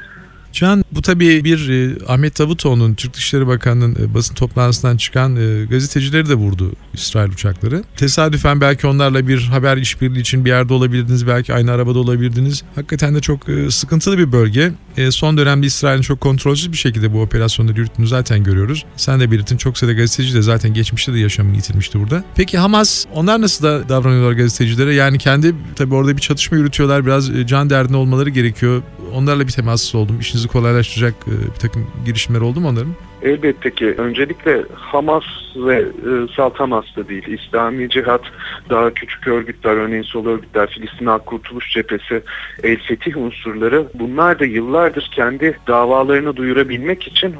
Can 0.51 0.83
bu 0.91 1.01
tabii 1.01 1.43
bir 1.43 1.69
e, 1.69 2.05
Ahmet 2.07 2.39
Davutoğlu'nun 2.39 2.93
Türk 2.93 3.13
Dışişleri 3.13 3.47
Bakanı'nın 3.47 3.95
e, 3.95 4.13
basın 4.13 4.35
toplantısından 4.35 4.97
çıkan 4.97 5.35
e, 5.35 5.65
gazetecileri 5.65 6.29
de 6.29 6.33
vurdu 6.35 6.71
İsrail 6.93 7.29
uçakları. 7.29 7.83
Tesadüfen 7.97 8.61
belki 8.61 8.87
onlarla 8.87 9.27
bir 9.27 9.41
haber 9.41 9.77
işbirliği 9.77 10.19
için 10.19 10.45
bir 10.45 10.49
yerde 10.49 10.73
olabilirdiniz. 10.73 11.27
Belki 11.27 11.53
aynı 11.53 11.71
arabada 11.71 11.99
olabilirdiniz. 11.99 12.63
Hakikaten 12.75 13.15
de 13.15 13.21
çok 13.21 13.49
e, 13.49 13.71
sıkıntılı 13.71 14.17
bir 14.17 14.31
bölge. 14.31 14.71
E, 14.97 15.11
son 15.11 15.37
dönemde 15.37 15.67
İsrail'in 15.67 16.01
çok 16.01 16.21
kontrolsüz 16.21 16.71
bir 16.71 16.77
şekilde 16.77 17.13
bu 17.13 17.21
operasyonları 17.21 17.77
yürüttüğünü 17.77 18.07
zaten 18.07 18.43
görüyoruz. 18.43 18.85
Sen 18.97 19.19
de 19.19 19.31
belirttin 19.31 19.57
çok 19.57 19.77
sayıda 19.77 19.93
gazeteci 20.01 20.33
de 20.33 20.41
zaten 20.41 20.73
geçmişte 20.73 21.13
de 21.13 21.19
yaşamını 21.19 21.55
yitirmişti 21.55 21.99
burada. 21.99 22.23
Peki 22.35 22.57
Hamas 22.57 23.05
onlar 23.13 23.41
nasıl 23.41 23.63
da 23.63 23.89
davranıyorlar 23.89 24.31
gazetecilere? 24.31 24.93
Yani 24.93 25.17
kendi 25.17 25.55
tabii 25.75 25.95
orada 25.95 26.17
bir 26.17 26.21
çatışma 26.21 26.57
yürütüyorlar. 26.57 27.05
Biraz 27.05 27.29
e, 27.29 27.47
can 27.47 27.69
derdinde 27.69 27.97
olmaları 27.97 28.29
gerekiyor. 28.29 28.83
Onlarla 29.13 29.47
bir 29.47 29.51
temassız 29.51 29.95
oldum. 29.95 30.17
İşinizi 30.41 30.59
kolaylaştıracak 30.59 31.13
e, 31.27 31.53
bir 31.53 31.59
takım 31.59 31.87
girişimler 32.05 32.41
oldu 32.41 32.59
mu 32.59 32.67
onların? 32.69 32.93
Elbette 33.21 33.75
ki 33.75 33.85
öncelikle 33.97 34.63
Hamas 34.73 35.23
ve 35.55 35.75
e, 35.79 36.35
Salt 36.35 36.59
Hamas 36.59 36.85
da 36.95 37.07
değil. 37.07 37.27
İslami 37.27 37.89
Cihat, 37.89 38.21
daha 38.69 38.93
küçük 38.93 39.27
örgütler, 39.27 39.71
örneğin 39.71 40.03
sol 40.03 40.25
örgütler, 40.25 40.69
Filistin 40.69 41.05
Halk 41.05 41.25
Kurtuluş 41.25 41.71
Cephesi, 41.73 42.23
El 42.63 42.77
Fetih 42.77 43.17
unsurları 43.17 43.87
bunlar 43.93 44.39
da 44.39 44.45
yıllardır 44.45 45.09
kendi 45.15 45.57
davalarını 45.67 46.35
duyurabilmek 46.35 47.07
için 47.07 47.35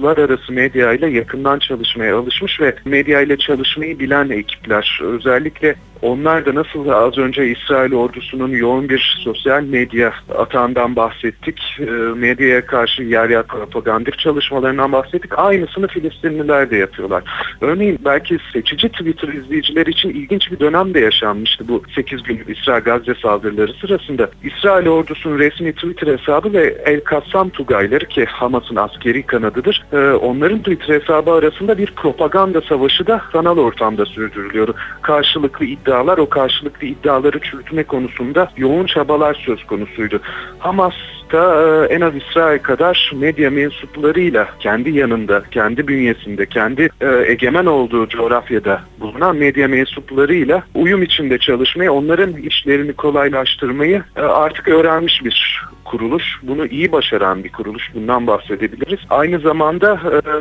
uluslararası 0.00 0.52
medya 0.52 0.92
ile 0.92 1.06
yakından 1.06 1.58
çalışmaya 1.58 2.18
alışmış 2.18 2.60
ve 2.60 2.74
medya 2.84 3.20
ile 3.20 3.36
çalışmayı 3.36 3.98
bilen 3.98 4.28
ekipler. 4.30 5.00
Özellikle 5.02 5.74
onlar 6.02 6.46
da 6.46 6.54
nasıl 6.54 6.88
az 6.88 7.18
önce 7.18 7.50
İsrail 7.50 7.92
ordusunun 7.92 8.48
yoğun 8.48 8.88
bir 8.88 9.18
sosyal 9.24 9.62
medya 9.62 10.12
atağından 10.38 10.96
bahsettik. 10.96 11.60
E, 11.80 11.84
medyaya 12.16 12.66
karşı 12.66 13.02
yer 13.02 13.28
yer 13.30 13.42
propagandik 13.46 14.18
çalışmalarından 14.18 14.92
bahsettik. 14.92 15.38
Aynısını 15.38 15.86
Filistinliler 15.86 16.70
de 16.70 16.76
yapıyorlar. 16.76 17.22
Örneğin 17.60 17.98
belki 18.04 18.38
seçici 18.52 18.88
Twitter 18.88 19.28
izleyicileri 19.28 19.90
için 19.90 20.10
ilginç 20.10 20.52
bir 20.52 20.60
dönem 20.60 20.94
de 20.94 21.00
yaşanmıştı 21.00 21.68
bu 21.68 21.82
8 21.94 22.22
günlük 22.22 22.58
İsrail-Gazze 22.58 23.14
saldırıları 23.14 23.72
sırasında. 23.72 24.30
İsrail 24.44 24.88
ordusunun 24.88 25.38
resmi 25.38 25.72
Twitter 25.72 26.18
hesabı 26.18 26.52
ve 26.52 26.76
El 26.84 27.00
Kassam 27.00 27.50
Tugayları 27.50 28.08
ki 28.08 28.24
Hamas'ın 28.24 28.76
askeri 28.76 29.22
kanadıdır. 29.22 29.85
E, 29.92 29.96
onların 29.96 30.58
Twitter 30.58 31.00
hesabı 31.00 31.32
arasında 31.32 31.78
bir 31.78 31.86
propaganda 31.86 32.60
savaşı 32.60 33.06
da 33.06 33.20
sanal 33.32 33.58
ortamda 33.58 34.06
sürdürülüyordu. 34.06 34.74
Karşılıklı 35.02 35.64
iddialar 35.64 36.18
o 36.18 36.28
karşılıklı 36.28 36.86
iddiaları 36.86 37.40
çürütme 37.40 37.82
konusunda 37.82 38.50
yoğun 38.56 38.86
çabalar 38.86 39.34
söz 39.34 39.64
konusuydu. 39.66 40.20
Hamas 40.58 40.94
da 41.32 41.62
e, 41.62 41.94
en 41.94 42.00
az 42.00 42.12
İsrail 42.14 42.58
kadar 42.58 43.12
medya 43.16 43.50
mensuplarıyla 43.50 44.48
kendi 44.60 44.90
yanında, 44.90 45.42
kendi 45.50 45.88
bünyesinde, 45.88 46.46
kendi 46.46 46.88
e, 47.00 47.06
egemen 47.26 47.66
olduğu 47.66 48.08
coğrafyada 48.08 48.80
bulunan 49.00 49.36
medya 49.36 49.68
mensuplarıyla 49.68 50.62
uyum 50.74 51.02
içinde 51.02 51.38
çalışmayı, 51.38 51.92
onların 51.92 52.32
işlerini 52.32 52.92
kolaylaştırmayı 52.92 54.02
e, 54.16 54.20
artık 54.20 54.68
öğrenmiş 54.68 55.24
bir 55.24 55.62
kuruluş. 55.86 56.24
Bunu 56.42 56.66
iyi 56.66 56.92
başaran 56.92 57.44
bir 57.44 57.52
kuruluş. 57.52 57.94
Bundan 57.94 58.26
bahsedebiliriz. 58.26 59.00
Aynı 59.10 59.38
zamanda 59.38 59.75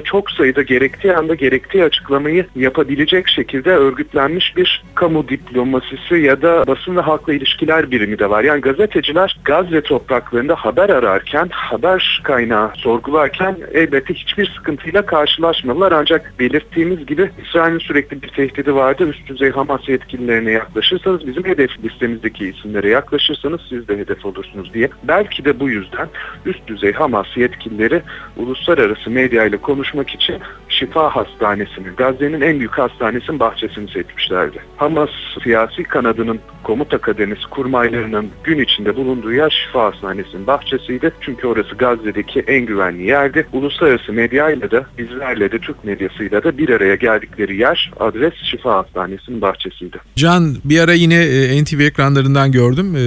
çok 0.03 0.31
sayıda 0.31 0.61
gerektiği 0.61 1.15
anda 1.15 1.35
gerektiği 1.35 1.83
açıklamayı 1.83 2.45
yapabilecek 2.55 3.27
şekilde 3.27 3.71
örgütlenmiş 3.71 4.57
bir 4.57 4.83
kamu 4.95 5.29
diplomasisi 5.29 6.15
ya 6.15 6.41
da 6.41 6.67
basın 6.67 6.95
ve 6.95 7.01
halkla 7.01 7.33
ilişkiler 7.33 7.91
birimi 7.91 8.19
de 8.19 8.29
var. 8.29 8.43
Yani 8.43 8.61
gazeteciler 8.61 9.37
Gazze 9.45 9.81
topraklarında 9.81 10.55
haber 10.55 10.89
ararken, 10.89 11.47
haber 11.51 12.21
kaynağı 12.23 12.71
sorgularken 12.75 13.57
elbette 13.73 14.13
hiçbir 14.13 14.51
sıkıntıyla 14.55 15.05
karşılaşmadılar. 15.05 15.91
Ancak 15.91 16.33
belirttiğimiz 16.39 17.05
gibi 17.05 17.31
İsrail'in 17.45 17.79
sürekli 17.79 18.21
bir 18.21 18.27
tehdidi 18.27 18.75
vardı. 18.75 19.09
Üst 19.09 19.27
düzey 19.27 19.51
Hamas 19.51 19.89
yetkililerine 19.89 20.51
yaklaşırsanız, 20.51 21.27
bizim 21.27 21.45
hedef 21.45 21.83
listemizdeki 21.83 22.49
isimlere 22.49 22.89
yaklaşırsanız 22.89 23.61
siz 23.69 23.87
de 23.87 23.97
hedef 23.97 24.25
olursunuz 24.25 24.73
diye. 24.73 24.89
Belki 25.03 25.45
de 25.45 25.59
bu 25.59 25.69
yüzden 25.69 26.07
üst 26.45 26.67
düzey 26.67 26.93
Hamas 26.93 27.37
yetkilileri 27.37 28.01
uluslararası 28.37 29.09
medya 29.25 29.45
ile 29.45 29.57
konuşmak 29.57 30.09
için 30.09 30.35
Şifa 30.69 31.15
Hastanesi'ni, 31.15 31.87
Gazze'nin 31.97 32.41
en 32.41 32.59
büyük 32.59 32.77
hastanesinin 32.77 33.39
bahçesini 33.39 33.91
seçmişlerdi. 33.91 34.59
Hamas 34.77 35.09
siyasi 35.43 35.83
kanadının 35.83 36.39
komuta 36.63 36.97
kademesi 36.97 37.43
kurmaylarının 37.49 38.29
gün 38.43 38.59
içinde 38.59 38.95
bulunduğu 38.95 39.33
yer 39.33 39.49
Şifa 39.49 39.85
Hastanesi'nin 39.85 40.47
bahçesiydi. 40.47 41.11
Çünkü 41.21 41.47
orası 41.47 41.75
Gazze'deki 41.75 42.39
en 42.39 42.65
güvenli 42.65 43.03
yerdi. 43.03 43.47
Uluslararası 43.53 44.13
medyayla 44.13 44.71
da 44.71 44.85
bizlerle 44.97 45.51
de 45.51 45.59
Türk 45.59 45.83
medyasıyla 45.85 46.43
da 46.43 46.57
bir 46.57 46.69
araya 46.69 46.95
geldikleri 46.95 47.57
yer 47.57 47.91
adres 47.99 48.33
Şifa 48.51 48.77
Hastanesi'nin 48.77 49.41
bahçesiydi. 49.41 49.97
Can 50.15 50.55
bir 50.65 50.79
ara 50.79 50.93
yine 50.93 51.15
e, 51.15 51.63
NTV 51.63 51.79
ekranlarından 51.79 52.51
gördüm. 52.51 52.95
E, 52.95 53.03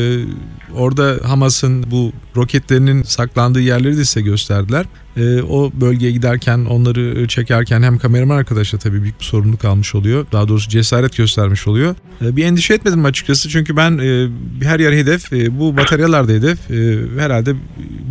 orada 0.76 1.28
Hamas'ın 1.28 1.84
bu 1.90 2.12
roketlerinin 2.36 3.02
saklandığı 3.02 3.60
yerleri 3.60 3.96
de 3.96 4.04
size 4.04 4.20
gösterdiler. 4.20 4.86
E, 5.18 5.42
o 5.42 5.70
bölgeye 5.80 6.12
giderken 6.12 6.64
onları 6.64 7.28
çekerken 7.28 7.82
hem 7.82 7.98
kameraman 7.98 8.36
arkadaşla 8.36 8.78
tabii 8.78 9.02
büyük 9.02 9.20
bir 9.20 9.24
sorumluluk 9.24 9.64
almış 9.64 9.94
oluyor. 9.94 10.26
Daha 10.32 10.48
doğrusu 10.48 10.70
cesaret 10.70 11.16
göstermiş 11.16 11.68
oluyor. 11.68 11.94
E, 12.24 12.36
bir 12.36 12.44
endişe 12.44 12.74
etmedim 12.74 13.04
açıkçası 13.04 13.48
çünkü 13.48 13.76
ben 13.76 13.98
e, 13.98 14.28
her 14.64 14.80
yer 14.80 14.92
hedef, 14.92 15.32
e, 15.32 15.58
bu 15.58 15.76
bataryalar 15.76 16.28
da 16.28 16.32
hedef. 16.32 16.70
E, 16.70 16.98
herhalde 17.18 17.50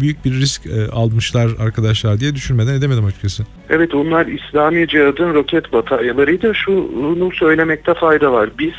büyük 0.02 0.26
bir 0.26 0.32
risk 0.34 0.66
e, 0.66 0.88
almışlar 0.92 1.50
arkadaşlar 1.60 2.20
diye 2.20 2.36
düşünmeden 2.36 2.74
edemedim 2.74 3.06
açıkçası. 3.06 3.44
Evet 3.70 3.96
onlar 3.96 4.26
İslami 4.26 4.88
Cihad'ın 4.88 5.34
roket 5.34 5.74
bataryalarıydı. 5.74 6.56
Şunu 6.56 7.32
söylemekte 7.32 7.94
fayda 7.94 8.32
var. 8.32 8.50
Biz 8.60 8.74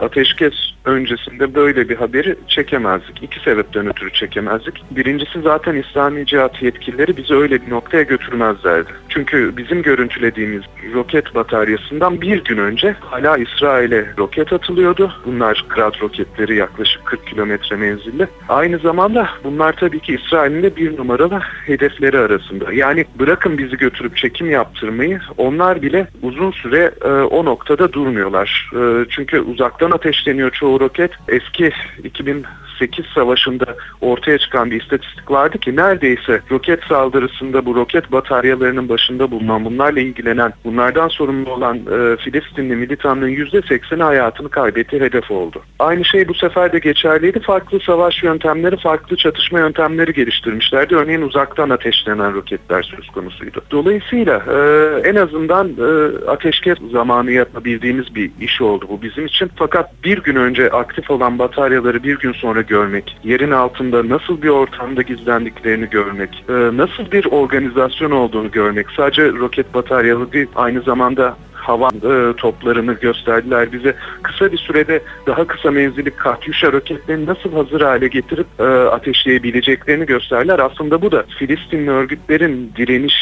ateşkes 0.00 0.54
öncesinde 0.88 1.54
böyle 1.54 1.88
bir 1.88 1.96
haberi 1.96 2.36
çekemezdik. 2.48 3.22
İki 3.22 3.40
sebepten 3.40 3.86
ötürü 3.86 4.12
çekemezdik. 4.12 4.84
Birincisi 4.90 5.40
zaten 5.40 5.76
İslami 5.76 6.26
cihat 6.26 6.62
yetkilileri 6.62 7.16
bizi 7.16 7.34
öyle 7.34 7.66
bir 7.66 7.70
noktaya 7.70 8.02
götürmezlerdi. 8.02 8.90
Çünkü 9.08 9.56
bizim 9.56 9.82
görüntülediğimiz 9.82 10.62
roket 10.94 11.34
bataryasından 11.34 12.20
bir 12.20 12.44
gün 12.44 12.58
önce 12.58 12.96
hala 13.00 13.36
İsrail'e 13.36 14.06
roket 14.18 14.52
atılıyordu. 14.52 15.12
Bunlar 15.26 15.64
Grad 15.68 16.00
roketleri 16.00 16.56
yaklaşık 16.56 17.06
40 17.06 17.26
kilometre 17.26 17.76
menzilli. 17.76 18.26
Aynı 18.48 18.78
zamanda 18.78 19.28
bunlar 19.44 19.72
tabii 19.72 20.00
ki 20.00 20.14
İsrail'in 20.14 20.62
de 20.62 20.76
bir 20.76 20.96
numaralı 20.96 21.40
hedefleri 21.66 22.18
arasında. 22.18 22.72
Yani 22.72 23.04
bırakın 23.18 23.58
bizi 23.58 23.76
götürüp 23.76 24.16
çekim 24.16 24.50
yaptırmayı 24.50 25.20
onlar 25.36 25.82
bile 25.82 26.06
uzun 26.22 26.50
süre 26.50 26.90
e, 27.04 27.08
o 27.08 27.44
noktada 27.44 27.92
durmuyorlar. 27.92 28.70
E, 28.74 29.06
çünkü 29.10 29.40
uzaktan 29.40 29.90
ateşleniyor 29.90 30.50
çoğu 30.50 30.77
roket. 30.80 31.10
Eski 31.28 31.72
2008 32.04 33.06
savaşında 33.14 33.76
ortaya 34.00 34.38
çıkan 34.38 34.70
bir 34.70 34.80
istatistik 34.80 35.30
vardı 35.30 35.58
ki 35.58 35.76
neredeyse 35.76 36.40
roket 36.50 36.84
saldırısında 36.84 37.66
bu 37.66 37.74
roket 37.74 38.12
bataryalarının 38.12 38.88
başında 38.88 39.30
bulunan, 39.30 39.64
bunlarla 39.64 40.00
ilgilenen, 40.00 40.52
bunlardan 40.64 41.08
sorumlu 41.08 41.50
olan 41.50 41.76
e, 41.76 42.16
Filistinli 42.16 42.76
militanlığın 42.76 43.28
%80'i 43.28 44.02
hayatını 44.02 44.48
kaybettiği 44.48 45.02
hedef 45.02 45.30
oldu. 45.30 45.62
Aynı 45.78 46.04
şey 46.04 46.28
bu 46.28 46.34
sefer 46.34 46.72
de 46.72 46.78
geçerliydi. 46.78 47.40
Farklı 47.40 47.80
savaş 47.80 48.22
yöntemleri, 48.22 48.76
farklı 48.76 49.16
çatışma 49.16 49.58
yöntemleri 49.58 50.12
geliştirmişlerdi. 50.12 50.96
Örneğin 50.96 51.22
uzaktan 51.22 51.70
ateşlenen 51.70 52.34
roketler 52.34 52.82
söz 52.82 53.08
konusuydu. 53.08 53.62
Dolayısıyla 53.70 54.42
e, 54.48 54.58
en 55.08 55.14
azından 55.14 55.68
e, 55.68 56.18
ateşkes 56.30 56.78
zamanı 56.92 57.30
yapabildiğimiz 57.30 58.14
bir 58.14 58.30
iş 58.40 58.60
oldu 58.60 58.86
bu 58.88 59.02
bizim 59.02 59.26
için. 59.26 59.50
Fakat 59.56 60.04
bir 60.04 60.22
gün 60.22 60.36
önce 60.36 60.67
aktif 60.70 61.10
olan 61.10 61.38
bataryaları 61.38 62.02
bir 62.02 62.18
gün 62.18 62.32
sonra 62.32 62.62
görmek, 62.62 63.16
yerin 63.24 63.50
altında 63.50 64.08
nasıl 64.08 64.42
bir 64.42 64.48
ortamda 64.48 65.02
gizlendiklerini 65.02 65.90
görmek, 65.90 66.44
e, 66.48 66.52
nasıl 66.52 67.12
bir 67.12 67.26
organizasyon 67.26 68.10
olduğunu 68.10 68.50
görmek, 68.50 68.86
sadece 68.96 69.32
roket 69.32 69.74
bataryalı 69.74 70.32
değil 70.32 70.48
aynı 70.56 70.80
zamanda 70.80 71.36
hava 71.68 71.88
e, 71.88 72.36
toplarını 72.36 72.92
gösterdiler 72.92 73.72
bize. 73.72 73.94
Kısa 74.22 74.52
bir 74.52 74.58
sürede 74.58 75.00
daha 75.26 75.46
kısa 75.46 75.70
menzilli 75.70 76.10
Katyusha 76.10 76.72
roketlerini 76.72 77.26
nasıl 77.26 77.52
hazır 77.52 77.80
hale 77.80 78.08
getirip 78.08 78.46
e, 78.58 78.62
ateşleyebileceklerini 78.64 80.06
gösterdiler. 80.06 80.58
Aslında 80.58 81.02
bu 81.02 81.12
da 81.12 81.24
Filistinli 81.38 81.90
örgütlerin 81.90 82.72
direniş 82.76 83.14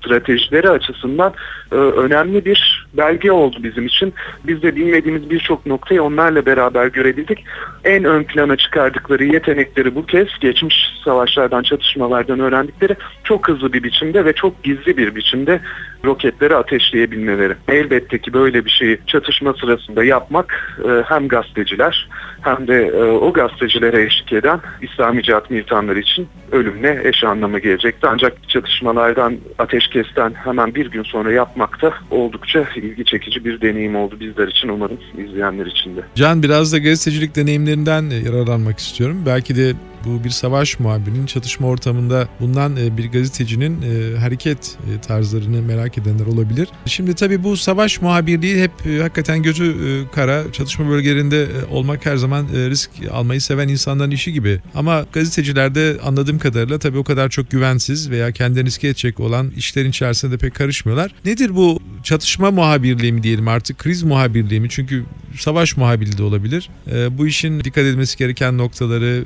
stratejileri 0.00 0.70
açısından 0.70 1.34
e, 1.72 1.74
önemli 1.74 2.44
bir 2.44 2.86
belge 2.94 3.32
oldu 3.32 3.56
bizim 3.62 3.86
için. 3.86 4.14
Biz 4.46 4.62
de 4.62 4.76
bilmediğimiz 4.76 5.30
birçok 5.30 5.66
noktayı 5.66 6.02
onlarla 6.02 6.46
beraber 6.46 6.86
görebildik. 6.86 7.44
En 7.84 8.04
ön 8.04 8.24
plana 8.24 8.56
çıkardıkları 8.56 9.24
yetenekleri 9.24 9.94
bu 9.94 10.06
kez 10.06 10.28
geçmiş 10.40 10.74
savaşlardan, 11.04 11.62
çatışmalardan 11.62 12.40
öğrendikleri 12.40 12.96
çok 13.24 13.48
hızlı 13.48 13.72
bir 13.72 13.82
biçimde 13.82 14.24
ve 14.24 14.32
çok 14.32 14.62
gizli 14.62 14.96
bir 14.96 15.14
biçimde 15.14 15.60
roketleri 16.04 16.56
ateşleyebilmeleri. 16.56 17.54
Elbette 17.68 18.18
ki 18.18 18.32
böyle 18.32 18.64
bir 18.64 18.70
şeyi 18.70 18.98
çatışma 19.06 19.54
sırasında 19.54 20.04
yapmak 20.04 20.78
e, 20.84 21.02
hem 21.06 21.28
gazeteciler 21.28 22.08
hem 22.40 22.68
de 22.68 22.86
e, 22.86 23.02
o 23.02 23.32
gazetecilere 23.32 24.02
eşlik 24.02 24.32
eden 24.32 24.60
İslami 24.82 25.22
cihat 25.22 25.50
militanları 25.50 26.00
için 26.00 26.28
ölümle 26.52 27.00
eş 27.04 27.24
anlamı 27.24 27.58
gelecekti. 27.58 28.06
Ancak 28.06 28.48
çatışmalardan, 28.48 29.36
ateşkesten 29.58 30.34
hemen 30.34 30.74
bir 30.74 30.90
gün 30.90 31.02
sonra 31.02 31.32
yapmak 31.32 31.82
da 31.82 31.94
oldukça 32.10 32.64
ilgi 32.76 33.04
çekici 33.04 33.44
bir 33.44 33.60
deneyim 33.60 33.96
oldu 33.96 34.16
bizler 34.20 34.48
için 34.48 34.68
umarım 34.68 34.98
izleyenler 35.18 35.66
için 35.66 35.96
de. 35.96 36.00
Can 36.14 36.42
biraz 36.42 36.72
da 36.72 36.78
gazetecilik 36.78 37.36
deneyimlerinden 37.36 38.10
yararlanmak 38.26 38.78
istiyorum. 38.78 39.22
Belki 39.26 39.56
de 39.56 39.72
bu 40.04 40.24
bir 40.24 40.30
savaş 40.30 40.80
muhabirinin 40.80 41.26
çatışma 41.26 41.66
ortamında 41.66 42.28
bulunan 42.40 42.76
e, 42.76 42.96
bir 42.96 43.12
gazetecinin 43.12 43.82
e, 43.82 44.18
hareket 44.18 44.76
e, 44.94 45.00
tarzlarını 45.00 45.62
merak 45.62 45.98
edenler 45.98 46.26
olabilir. 46.26 46.68
Şimdi 46.86 47.14
tabii 47.14 47.44
bu 47.44 47.56
savaş 47.56 48.00
muhabirliği 48.00 48.62
hep 48.62 49.02
hakikaten 49.02 49.42
gözü 49.42 49.76
kara, 50.14 50.52
çatışma 50.52 50.88
bölgelerinde 50.88 51.48
olmak 51.70 52.06
her 52.06 52.16
zaman 52.16 52.46
risk 52.48 52.90
almayı 53.12 53.40
seven 53.40 53.68
insanların 53.68 54.10
işi 54.10 54.32
gibi. 54.32 54.60
Ama 54.74 55.06
gazetecilerde 55.12 55.96
anladığım 56.04 56.38
kadarıyla 56.38 56.78
tabii 56.78 56.98
o 56.98 57.04
kadar 57.04 57.28
çok 57.28 57.50
güvensiz 57.50 58.10
veya 58.10 58.32
kendini 58.32 58.64
riske 58.64 58.88
edecek 58.88 59.20
olan 59.20 59.50
işlerin 59.50 59.90
içerisinde 59.90 60.32
de 60.32 60.38
pek 60.38 60.54
karışmıyorlar. 60.54 61.14
Nedir 61.24 61.56
bu 61.56 61.80
çatışma 62.02 62.50
muhabirliği 62.50 63.12
mi 63.12 63.22
diyelim 63.22 63.48
artık 63.48 63.78
kriz 63.78 64.02
muhabirliği 64.02 64.60
mi? 64.60 64.68
Çünkü 64.70 65.04
savaş 65.38 65.76
muhabirliği 65.76 66.18
de 66.18 66.22
olabilir. 66.22 66.70
Bu 67.10 67.26
işin 67.26 67.60
dikkat 67.60 67.84
edilmesi 67.84 68.18
gereken 68.18 68.58
noktaları 68.58 69.24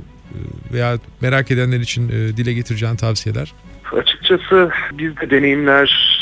veya 0.72 0.98
merak 1.20 1.50
edenler 1.50 1.80
için 1.80 2.08
dile 2.08 2.52
getireceğin 2.52 2.96
tavsiyeler? 2.96 3.52
Açıkçası 3.92 4.70
biz 4.92 5.16
de 5.16 5.30
deneyimler 5.30 6.13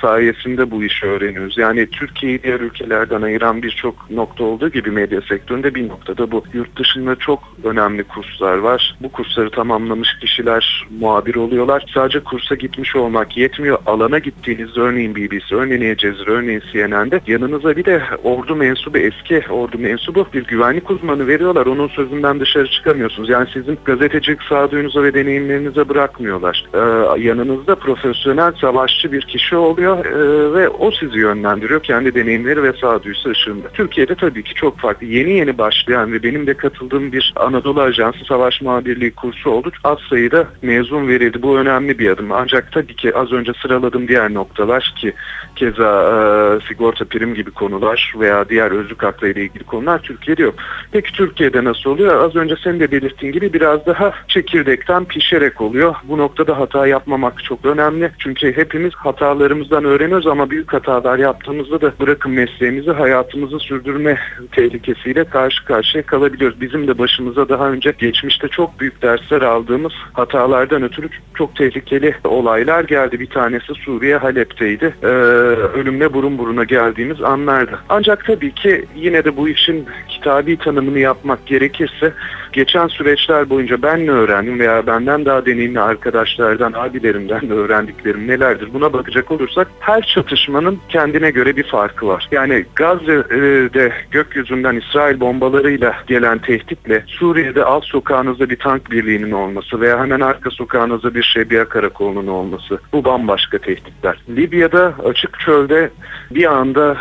sayesinde 0.00 0.70
bu 0.70 0.84
işi 0.84 1.06
öğreniyoruz. 1.06 1.58
Yani 1.58 1.86
Türkiye'yi 1.86 2.42
diğer 2.42 2.60
ülkelerden 2.60 3.22
ayıran 3.22 3.62
birçok 3.62 4.10
nokta 4.10 4.44
olduğu 4.44 4.68
gibi 4.68 4.90
medya 4.90 5.20
sektöründe 5.20 5.74
bir 5.74 5.88
noktada 5.88 6.30
bu. 6.30 6.44
Yurt 6.52 6.78
dışında 6.78 7.16
çok 7.16 7.42
önemli 7.64 8.04
kurslar 8.04 8.58
var. 8.58 8.96
Bu 9.00 9.12
kursları 9.12 9.50
tamamlamış 9.50 10.08
kişiler 10.20 10.86
muhabir 11.00 11.34
oluyorlar. 11.34 11.84
Sadece 11.94 12.20
kursa 12.20 12.54
gitmiş 12.54 12.96
olmak 12.96 13.36
yetmiyor. 13.36 13.78
Alana 13.86 14.18
gittiğinizde 14.18 14.80
örneğin 14.80 15.14
BBC, 15.14 15.56
örneğin 15.56 15.92
Al 15.92 15.98
Jazeera, 15.98 16.30
örneğin 16.30 16.62
CNN'de 16.72 17.20
yanınıza 17.26 17.76
bir 17.76 17.84
de 17.84 18.02
ordu 18.22 18.56
mensubu, 18.56 18.98
eski 18.98 19.42
ordu 19.50 19.78
mensubu 19.78 20.26
bir 20.34 20.44
güvenlik 20.44 20.90
uzmanı 20.90 21.26
veriyorlar. 21.26 21.66
Onun 21.66 21.88
sözünden 21.88 22.40
dışarı 22.40 22.70
çıkamıyorsunuz. 22.70 23.28
Yani 23.28 23.48
sizin 23.52 23.78
gazetecilik 23.84 24.42
sağduyunuza 24.42 25.02
ve 25.02 25.14
deneyimlerinize 25.14 25.88
bırakmıyorlar. 25.88 26.64
Ee, 26.74 26.78
yanınızda 27.22 27.74
profesyonel 27.74 28.52
savaşçı 28.52 29.12
bir 29.12 29.22
kişi 29.22 29.51
oluyor 29.56 30.04
e, 30.04 30.52
ve 30.54 30.68
o 30.68 30.90
sizi 30.90 31.18
yönlendiriyor 31.18 31.82
kendi 31.82 32.14
deneyimleri 32.14 32.62
ve 32.62 32.72
sağduyusu 32.72 33.30
ışığında. 33.30 33.68
Türkiye'de 33.68 34.14
tabii 34.14 34.42
ki 34.42 34.54
çok 34.54 34.78
farklı. 34.78 35.06
Yeni 35.06 35.30
yeni 35.30 35.58
başlayan 35.58 36.12
ve 36.12 36.22
benim 36.22 36.46
de 36.46 36.54
katıldığım 36.54 37.12
bir 37.12 37.32
Anadolu 37.36 37.80
Ajansı 37.80 38.24
Savaş 38.24 38.62
Muhabirliği 38.62 39.10
kursu 39.10 39.50
oldu. 39.50 39.70
Az 39.84 39.98
sayıda 40.10 40.46
mezun 40.62 41.08
verildi. 41.08 41.42
Bu 41.42 41.58
önemli 41.58 41.98
bir 41.98 42.10
adım. 42.10 42.32
Ancak 42.32 42.72
tabii 42.72 42.96
ki 42.96 43.16
az 43.16 43.32
önce 43.32 43.52
sıraladığım 43.62 44.08
diğer 44.08 44.34
noktalar 44.34 44.94
ki 44.96 45.14
keza 45.56 46.02
e, 46.02 46.66
sigorta 46.68 47.04
prim 47.04 47.34
gibi 47.34 47.50
konular 47.50 48.14
veya 48.18 48.48
diğer 48.48 48.70
özlük 48.70 49.02
hakları 49.02 49.30
ile 49.30 49.42
ilgili 49.42 49.64
konular 49.64 49.98
Türkiye'de 49.98 50.42
yok. 50.42 50.54
Peki 50.92 51.12
Türkiye'de 51.12 51.64
nasıl 51.64 51.90
oluyor? 51.90 52.24
Az 52.24 52.36
önce 52.36 52.54
senin 52.64 52.80
de 52.80 52.92
belirttiğin 52.92 53.32
gibi 53.32 53.52
biraz 53.52 53.86
daha 53.86 54.12
çekirdekten 54.28 55.04
pişerek 55.04 55.60
oluyor. 55.60 55.94
Bu 56.04 56.18
noktada 56.18 56.58
hata 56.58 56.86
yapmamak 56.86 57.44
çok 57.44 57.64
önemli. 57.64 58.10
Çünkü 58.18 58.56
hepimiz 58.56 58.94
hatalarımızdan 59.42 59.84
öğreniyoruz 59.84 60.26
ama 60.26 60.50
büyük 60.50 60.72
hatalar 60.72 61.18
yaptığımızda 61.18 61.80
da 61.80 61.92
bırakın 62.00 62.32
mesleğimizi 62.32 62.90
hayatımızı 62.90 63.58
sürdürme 63.58 64.18
tehlikesiyle 64.52 65.24
karşı 65.24 65.64
karşıya 65.64 66.06
kalabiliyoruz. 66.06 66.60
Bizim 66.60 66.88
de 66.88 66.98
başımıza 66.98 67.48
daha 67.48 67.70
önce 67.70 67.94
geçmişte 67.98 68.48
çok 68.48 68.80
büyük 68.80 69.02
dersler 69.02 69.42
aldığımız 69.42 69.92
hatalardan 70.12 70.82
ötürü 70.82 71.08
çok 71.34 71.56
tehlikeli 71.56 72.14
olaylar 72.24 72.84
geldi. 72.84 73.20
Bir 73.20 73.26
tanesi 73.26 73.74
Suriye 73.74 74.16
Halep'teydi. 74.16 74.94
Ee, 75.02 75.06
ölümle 75.06 76.12
burun 76.12 76.38
buruna 76.38 76.64
geldiğimiz 76.64 77.22
anlardı. 77.22 77.78
Ancak 77.88 78.24
tabii 78.24 78.54
ki 78.54 78.84
yine 78.96 79.24
de 79.24 79.36
bu 79.36 79.48
işin 79.48 79.86
kitabi 80.08 80.56
tanımını 80.56 80.98
yapmak 80.98 81.46
gerekirse 81.46 82.12
geçen 82.52 82.86
süreçler 82.86 83.50
boyunca 83.50 83.82
ben 83.82 84.06
ne 84.06 84.10
öğrendim 84.10 84.58
veya 84.58 84.86
benden 84.86 85.24
daha 85.24 85.46
deneyimli 85.46 85.80
arkadaşlardan, 85.80 86.72
abilerimden 86.72 87.48
de 87.48 87.54
öğrendiklerim 87.54 88.28
nelerdir 88.28 88.68
buna 88.74 88.92
bakacak 88.92 89.31
olursak 89.32 89.68
her 89.80 90.02
çatışmanın 90.02 90.78
kendine 90.88 91.30
göre 91.30 91.56
bir 91.56 91.62
farkı 91.62 92.06
var. 92.06 92.28
Yani 92.32 92.64
Gazze'de 92.76 93.92
gökyüzünden 94.10 94.76
İsrail 94.76 95.20
bombalarıyla 95.20 95.94
gelen 96.06 96.38
tehditle 96.38 97.04
Suriye'de 97.06 97.64
alt 97.64 97.84
sokağınızda 97.84 98.50
bir 98.50 98.56
tank 98.56 98.90
birliğinin 98.90 99.30
olması 99.30 99.80
veya 99.80 100.00
hemen 100.00 100.20
arka 100.20 100.50
sokağınızda 100.50 101.14
bir 101.14 101.22
şebiye 101.22 101.64
karakolunun 101.64 102.26
olması 102.26 102.78
bu 102.92 103.04
bambaşka 103.04 103.58
tehditler. 103.58 104.22
Libya'da 104.28 104.94
açık 105.04 105.40
çölde 105.40 105.90
bir 106.30 106.52
anda 106.52 106.96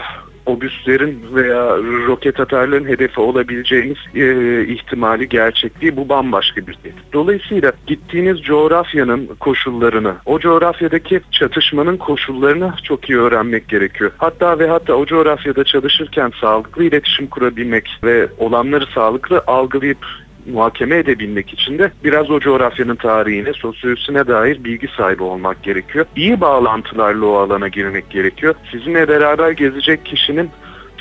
obüslerin 0.46 1.24
veya 1.34 1.78
roket 2.08 2.40
atarların 2.40 2.88
hedefi 2.88 3.22
olabileceğiniz 3.22 3.98
e, 4.16 4.66
ihtimali, 4.66 5.30
gerçekliği 5.30 5.98
bu 5.98 6.10
bambaşka 6.10 6.68
bir 6.68 6.74
tehdit. 6.74 7.14
Dolayısıyla 7.14 7.72
gittiğiniz 7.88 8.42
coğrafyanın 8.42 9.28
koşullarını, 9.40 10.16
o 10.26 10.40
coğrafyadaki 10.40 11.22
çatışmanın 11.32 11.98
koşullarını 11.98 12.74
çok 12.84 13.10
iyi 13.10 13.20
öğrenmek 13.20 13.68
gerekiyor. 13.68 14.12
Hatta 14.18 14.60
ve 14.60 14.68
hatta 14.68 14.94
o 14.94 15.06
coğrafyada 15.06 15.64
çalışırken 15.64 16.32
sağlıklı 16.42 16.84
iletişim 16.84 17.28
kurabilmek 17.28 17.90
ve 18.04 18.28
olanları 18.38 18.86
sağlıklı 18.86 19.44
algılayıp 19.48 20.06
muhakeme 20.46 20.98
edebilmek 20.98 21.54
için 21.54 21.80
de 21.80 21.92
biraz 22.04 22.32
o 22.32 22.40
coğrafyanın 22.40 22.96
tarihine, 22.96 23.54
sosyolojisine 23.54 24.28
dair 24.28 24.64
bilgi 24.64 24.88
sahibi 24.98 25.24
olmak 25.24 25.64
gerekiyor. 25.64 26.06
İyi 26.16 26.42
bağlantılarla 26.42 27.26
o 27.26 27.36
alana 27.36 27.68
girmek 27.68 28.10
gerekiyor. 28.10 28.56
Sizinle 28.72 29.08
beraber 29.08 29.52
gezecek 29.52 30.06
kişinin 30.06 30.50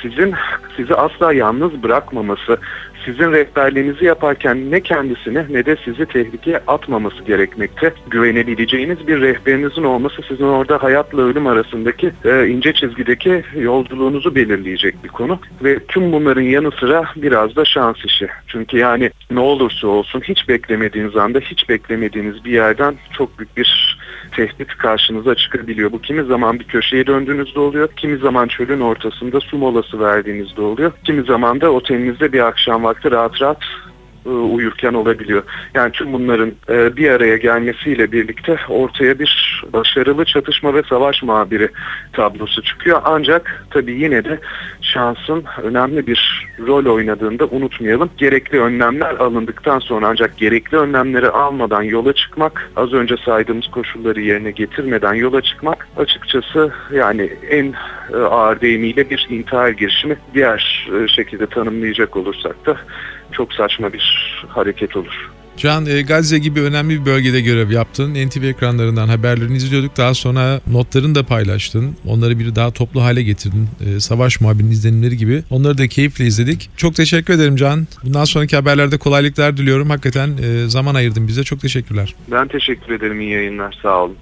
sizin 0.01 0.33
sizi 0.77 0.95
asla 0.95 1.33
yalnız 1.33 1.83
bırakmaması, 1.83 2.57
sizin 3.05 3.31
rehberliğinizi 3.31 4.05
yaparken 4.05 4.71
ne 4.71 4.81
kendisini 4.81 5.45
ne 5.49 5.65
de 5.65 5.77
sizi 5.85 6.05
tehlikeye 6.05 6.57
atmaması 6.67 7.23
gerekmekte. 7.23 7.93
Güvenebileceğiniz 8.09 9.07
bir 9.07 9.21
rehberinizin 9.21 9.83
olması 9.83 10.21
sizin 10.27 10.43
orada 10.43 10.83
hayatla 10.83 11.21
ölüm 11.21 11.47
arasındaki 11.47 12.11
e, 12.25 12.47
ince 12.47 12.73
çizgideki 12.73 13.43
yolculuğunuzu 13.55 14.35
belirleyecek 14.35 15.03
bir 15.03 15.09
konu. 15.09 15.39
Ve 15.63 15.79
tüm 15.87 16.11
bunların 16.11 16.41
yanı 16.41 16.71
sıra 16.71 17.03
biraz 17.15 17.55
da 17.55 17.65
şans 17.65 18.05
işi. 18.05 18.27
Çünkü 18.47 18.77
yani 18.77 19.11
ne 19.31 19.39
olursa 19.39 19.87
olsun 19.87 20.21
hiç 20.21 20.49
beklemediğiniz 20.49 21.15
anda 21.15 21.39
hiç 21.39 21.69
beklemediğiniz 21.69 22.45
bir 22.45 22.51
yerden 22.51 22.95
çok 23.17 23.39
büyük 23.39 23.57
bir 23.57 23.97
tehdit 24.31 24.77
karşınıza 24.77 25.35
çıkabiliyor. 25.35 25.91
Bu 25.91 26.01
kimi 26.01 26.23
zaman 26.23 26.59
bir 26.59 26.63
köşeye 26.63 27.07
döndüğünüzde 27.07 27.59
oluyor, 27.59 27.89
kimi 27.97 28.17
zaman 28.17 28.47
çölün 28.47 28.79
ortasında 28.79 29.39
su 29.39 29.57
molası 29.57 29.90
verdiğinizde 29.99 30.61
oluyor, 30.61 30.91
kimi 31.03 31.23
zaman 31.23 31.61
da 31.61 31.71
otelinizde 31.71 32.33
bir 32.33 32.47
akşam 32.47 32.83
vakti 32.83 33.11
rahat 33.11 33.41
rahat 33.41 33.57
e, 34.25 34.29
uyurken 34.29 34.93
olabiliyor. 34.93 35.43
Yani 35.73 35.91
tüm 35.91 36.13
bunların 36.13 36.51
e, 36.69 36.97
bir 36.97 37.09
araya 37.09 37.37
gelmesiyle 37.37 38.11
birlikte 38.11 38.57
ortaya 38.69 39.19
bir 39.19 39.63
başarılı 39.73 40.25
çatışma 40.25 40.73
ve 40.73 40.83
savaş 40.89 41.23
muhabiri 41.23 41.69
tablosu 42.13 42.63
çıkıyor. 42.63 43.01
Ancak 43.05 43.65
tabii 43.69 43.91
yine 43.91 44.25
de 44.25 44.39
şansın 44.81 45.43
önemli 45.63 46.07
bir 46.07 46.47
rol 46.67 46.85
oynadığını 46.85 47.39
da 47.39 47.45
unutmayalım. 47.45 48.09
Gerekli 48.17 48.59
önlemler 48.59 49.15
alındıktan 49.15 49.79
sonra 49.79 50.07
ancak 50.07 50.37
gerekli 50.37 50.77
önlemleri 50.77 51.29
almadan 51.29 51.81
yola 51.81 52.13
çıkmak, 52.13 52.71
az 52.75 52.93
önce 52.93 53.17
saydığımız 53.17 53.67
koşulları 53.67 54.21
yerine 54.21 54.51
getirmeden 54.51 55.13
yola 55.13 55.41
çıkmak 55.41 55.87
açıkçası 55.97 56.71
yani 56.93 57.29
en 57.49 57.73
e, 58.13 58.17
ağır 58.17 58.61
deyimiyle 58.61 59.09
bir 59.09 59.27
intihar 59.29 59.69
girişimi 59.69 60.15
diğer 60.33 60.89
e, 60.93 61.07
şekilde 61.07 61.45
tanımlayacak 61.47 62.17
olursak 62.17 62.65
da 62.65 62.77
çok 63.31 63.53
saçma 63.53 63.93
bir 63.93 64.10
hareket 64.47 64.95
olur. 64.95 65.31
Can 65.57 65.85
e, 65.85 66.01
Gazze 66.01 66.39
gibi 66.39 66.61
önemli 66.61 67.01
bir 67.01 67.05
bölgede 67.05 67.41
görev 67.41 67.71
yaptın. 67.71 68.13
NTV 68.27 68.43
ekranlarından 68.43 69.07
haberlerini 69.07 69.57
izliyorduk. 69.57 69.97
Daha 69.97 70.13
sonra 70.13 70.61
notlarını 70.71 71.15
da 71.15 71.23
paylaştın. 71.23 71.95
Onları 72.05 72.39
bir 72.39 72.55
daha 72.55 72.71
toplu 72.71 73.03
hale 73.03 73.23
getirdin. 73.23 73.67
E, 73.87 73.99
Savaş 73.99 74.41
muhabirinin 74.41 74.71
izlenimleri 74.71 75.17
gibi. 75.17 75.43
Onları 75.49 75.77
da 75.77 75.87
keyifle 75.87 76.25
izledik. 76.25 76.69
Çok 76.77 76.95
teşekkür 76.95 77.33
ederim 77.33 77.55
Can. 77.55 77.87
Bundan 78.03 78.23
sonraki 78.23 78.55
haberlerde 78.55 78.97
kolaylıklar 78.97 79.57
diliyorum. 79.57 79.89
Hakikaten 79.89 80.29
e, 80.43 80.67
zaman 80.69 80.95
ayırdın 80.95 81.27
bize. 81.27 81.43
Çok 81.43 81.61
teşekkürler. 81.61 82.15
Ben 82.31 82.47
teşekkür 82.47 82.93
ederim. 82.93 83.21
İyi 83.21 83.31
yayınlar. 83.31 83.79
Sağ 83.81 84.03
olun. 84.03 84.17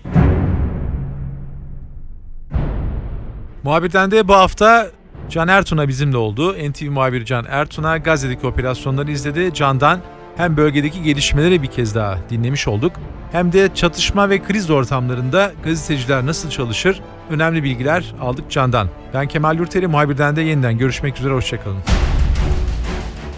Muhabirden 3.64 4.12
de 4.12 4.28
bu 4.28 4.34
hafta 4.34 4.92
Can 5.30 5.48
Ertun'a 5.48 5.88
bizimle 5.88 6.18
oldu. 6.18 6.56
NTV 6.70 6.90
muhabiri 6.90 7.26
Can 7.26 7.46
Ertun'a 7.50 7.98
Gazze'deki 7.98 8.48
operasyonları 8.48 9.12
izledi. 9.12 9.54
Can'dan 9.54 10.00
hem 10.38 10.58
bölgedeki 10.58 11.04
gelişmeleri 11.04 11.62
bir 11.62 11.68
kez 11.68 11.96
daha 11.96 12.18
dinlemiş 12.30 12.68
olduk. 12.68 12.92
Hem 13.32 13.54
de 13.54 13.70
çatışma 13.76 14.30
ve 14.30 14.44
kriz 14.44 14.70
ortamlarında 14.70 15.52
gazeteciler 15.64 16.26
nasıl 16.26 16.50
çalışır 16.50 17.02
önemli 17.30 17.64
bilgiler 17.64 18.14
aldık 18.22 18.52
Can'dan. 18.52 18.90
Ben 19.14 19.28
Kemal 19.28 19.58
Yurteri 19.58 19.88
muhabirden 19.88 20.36
de 20.36 20.42
yeniden 20.42 20.78
görüşmek 20.78 21.20
üzere 21.20 21.34
hoşçakalın. 21.34 21.80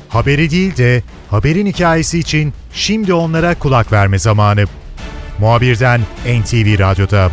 Haberi 0.09 0.51
değil 0.51 0.77
de 0.77 1.03
haberin 1.29 1.65
hikayesi 1.65 2.19
için 2.19 2.53
şimdi 2.73 3.13
onlara 3.13 3.55
kulak 3.55 3.91
verme 3.91 4.19
zamanı. 4.19 4.63
Muhabirden 5.39 6.01
NTV 6.25 6.79
Radyo'da. 6.79 7.31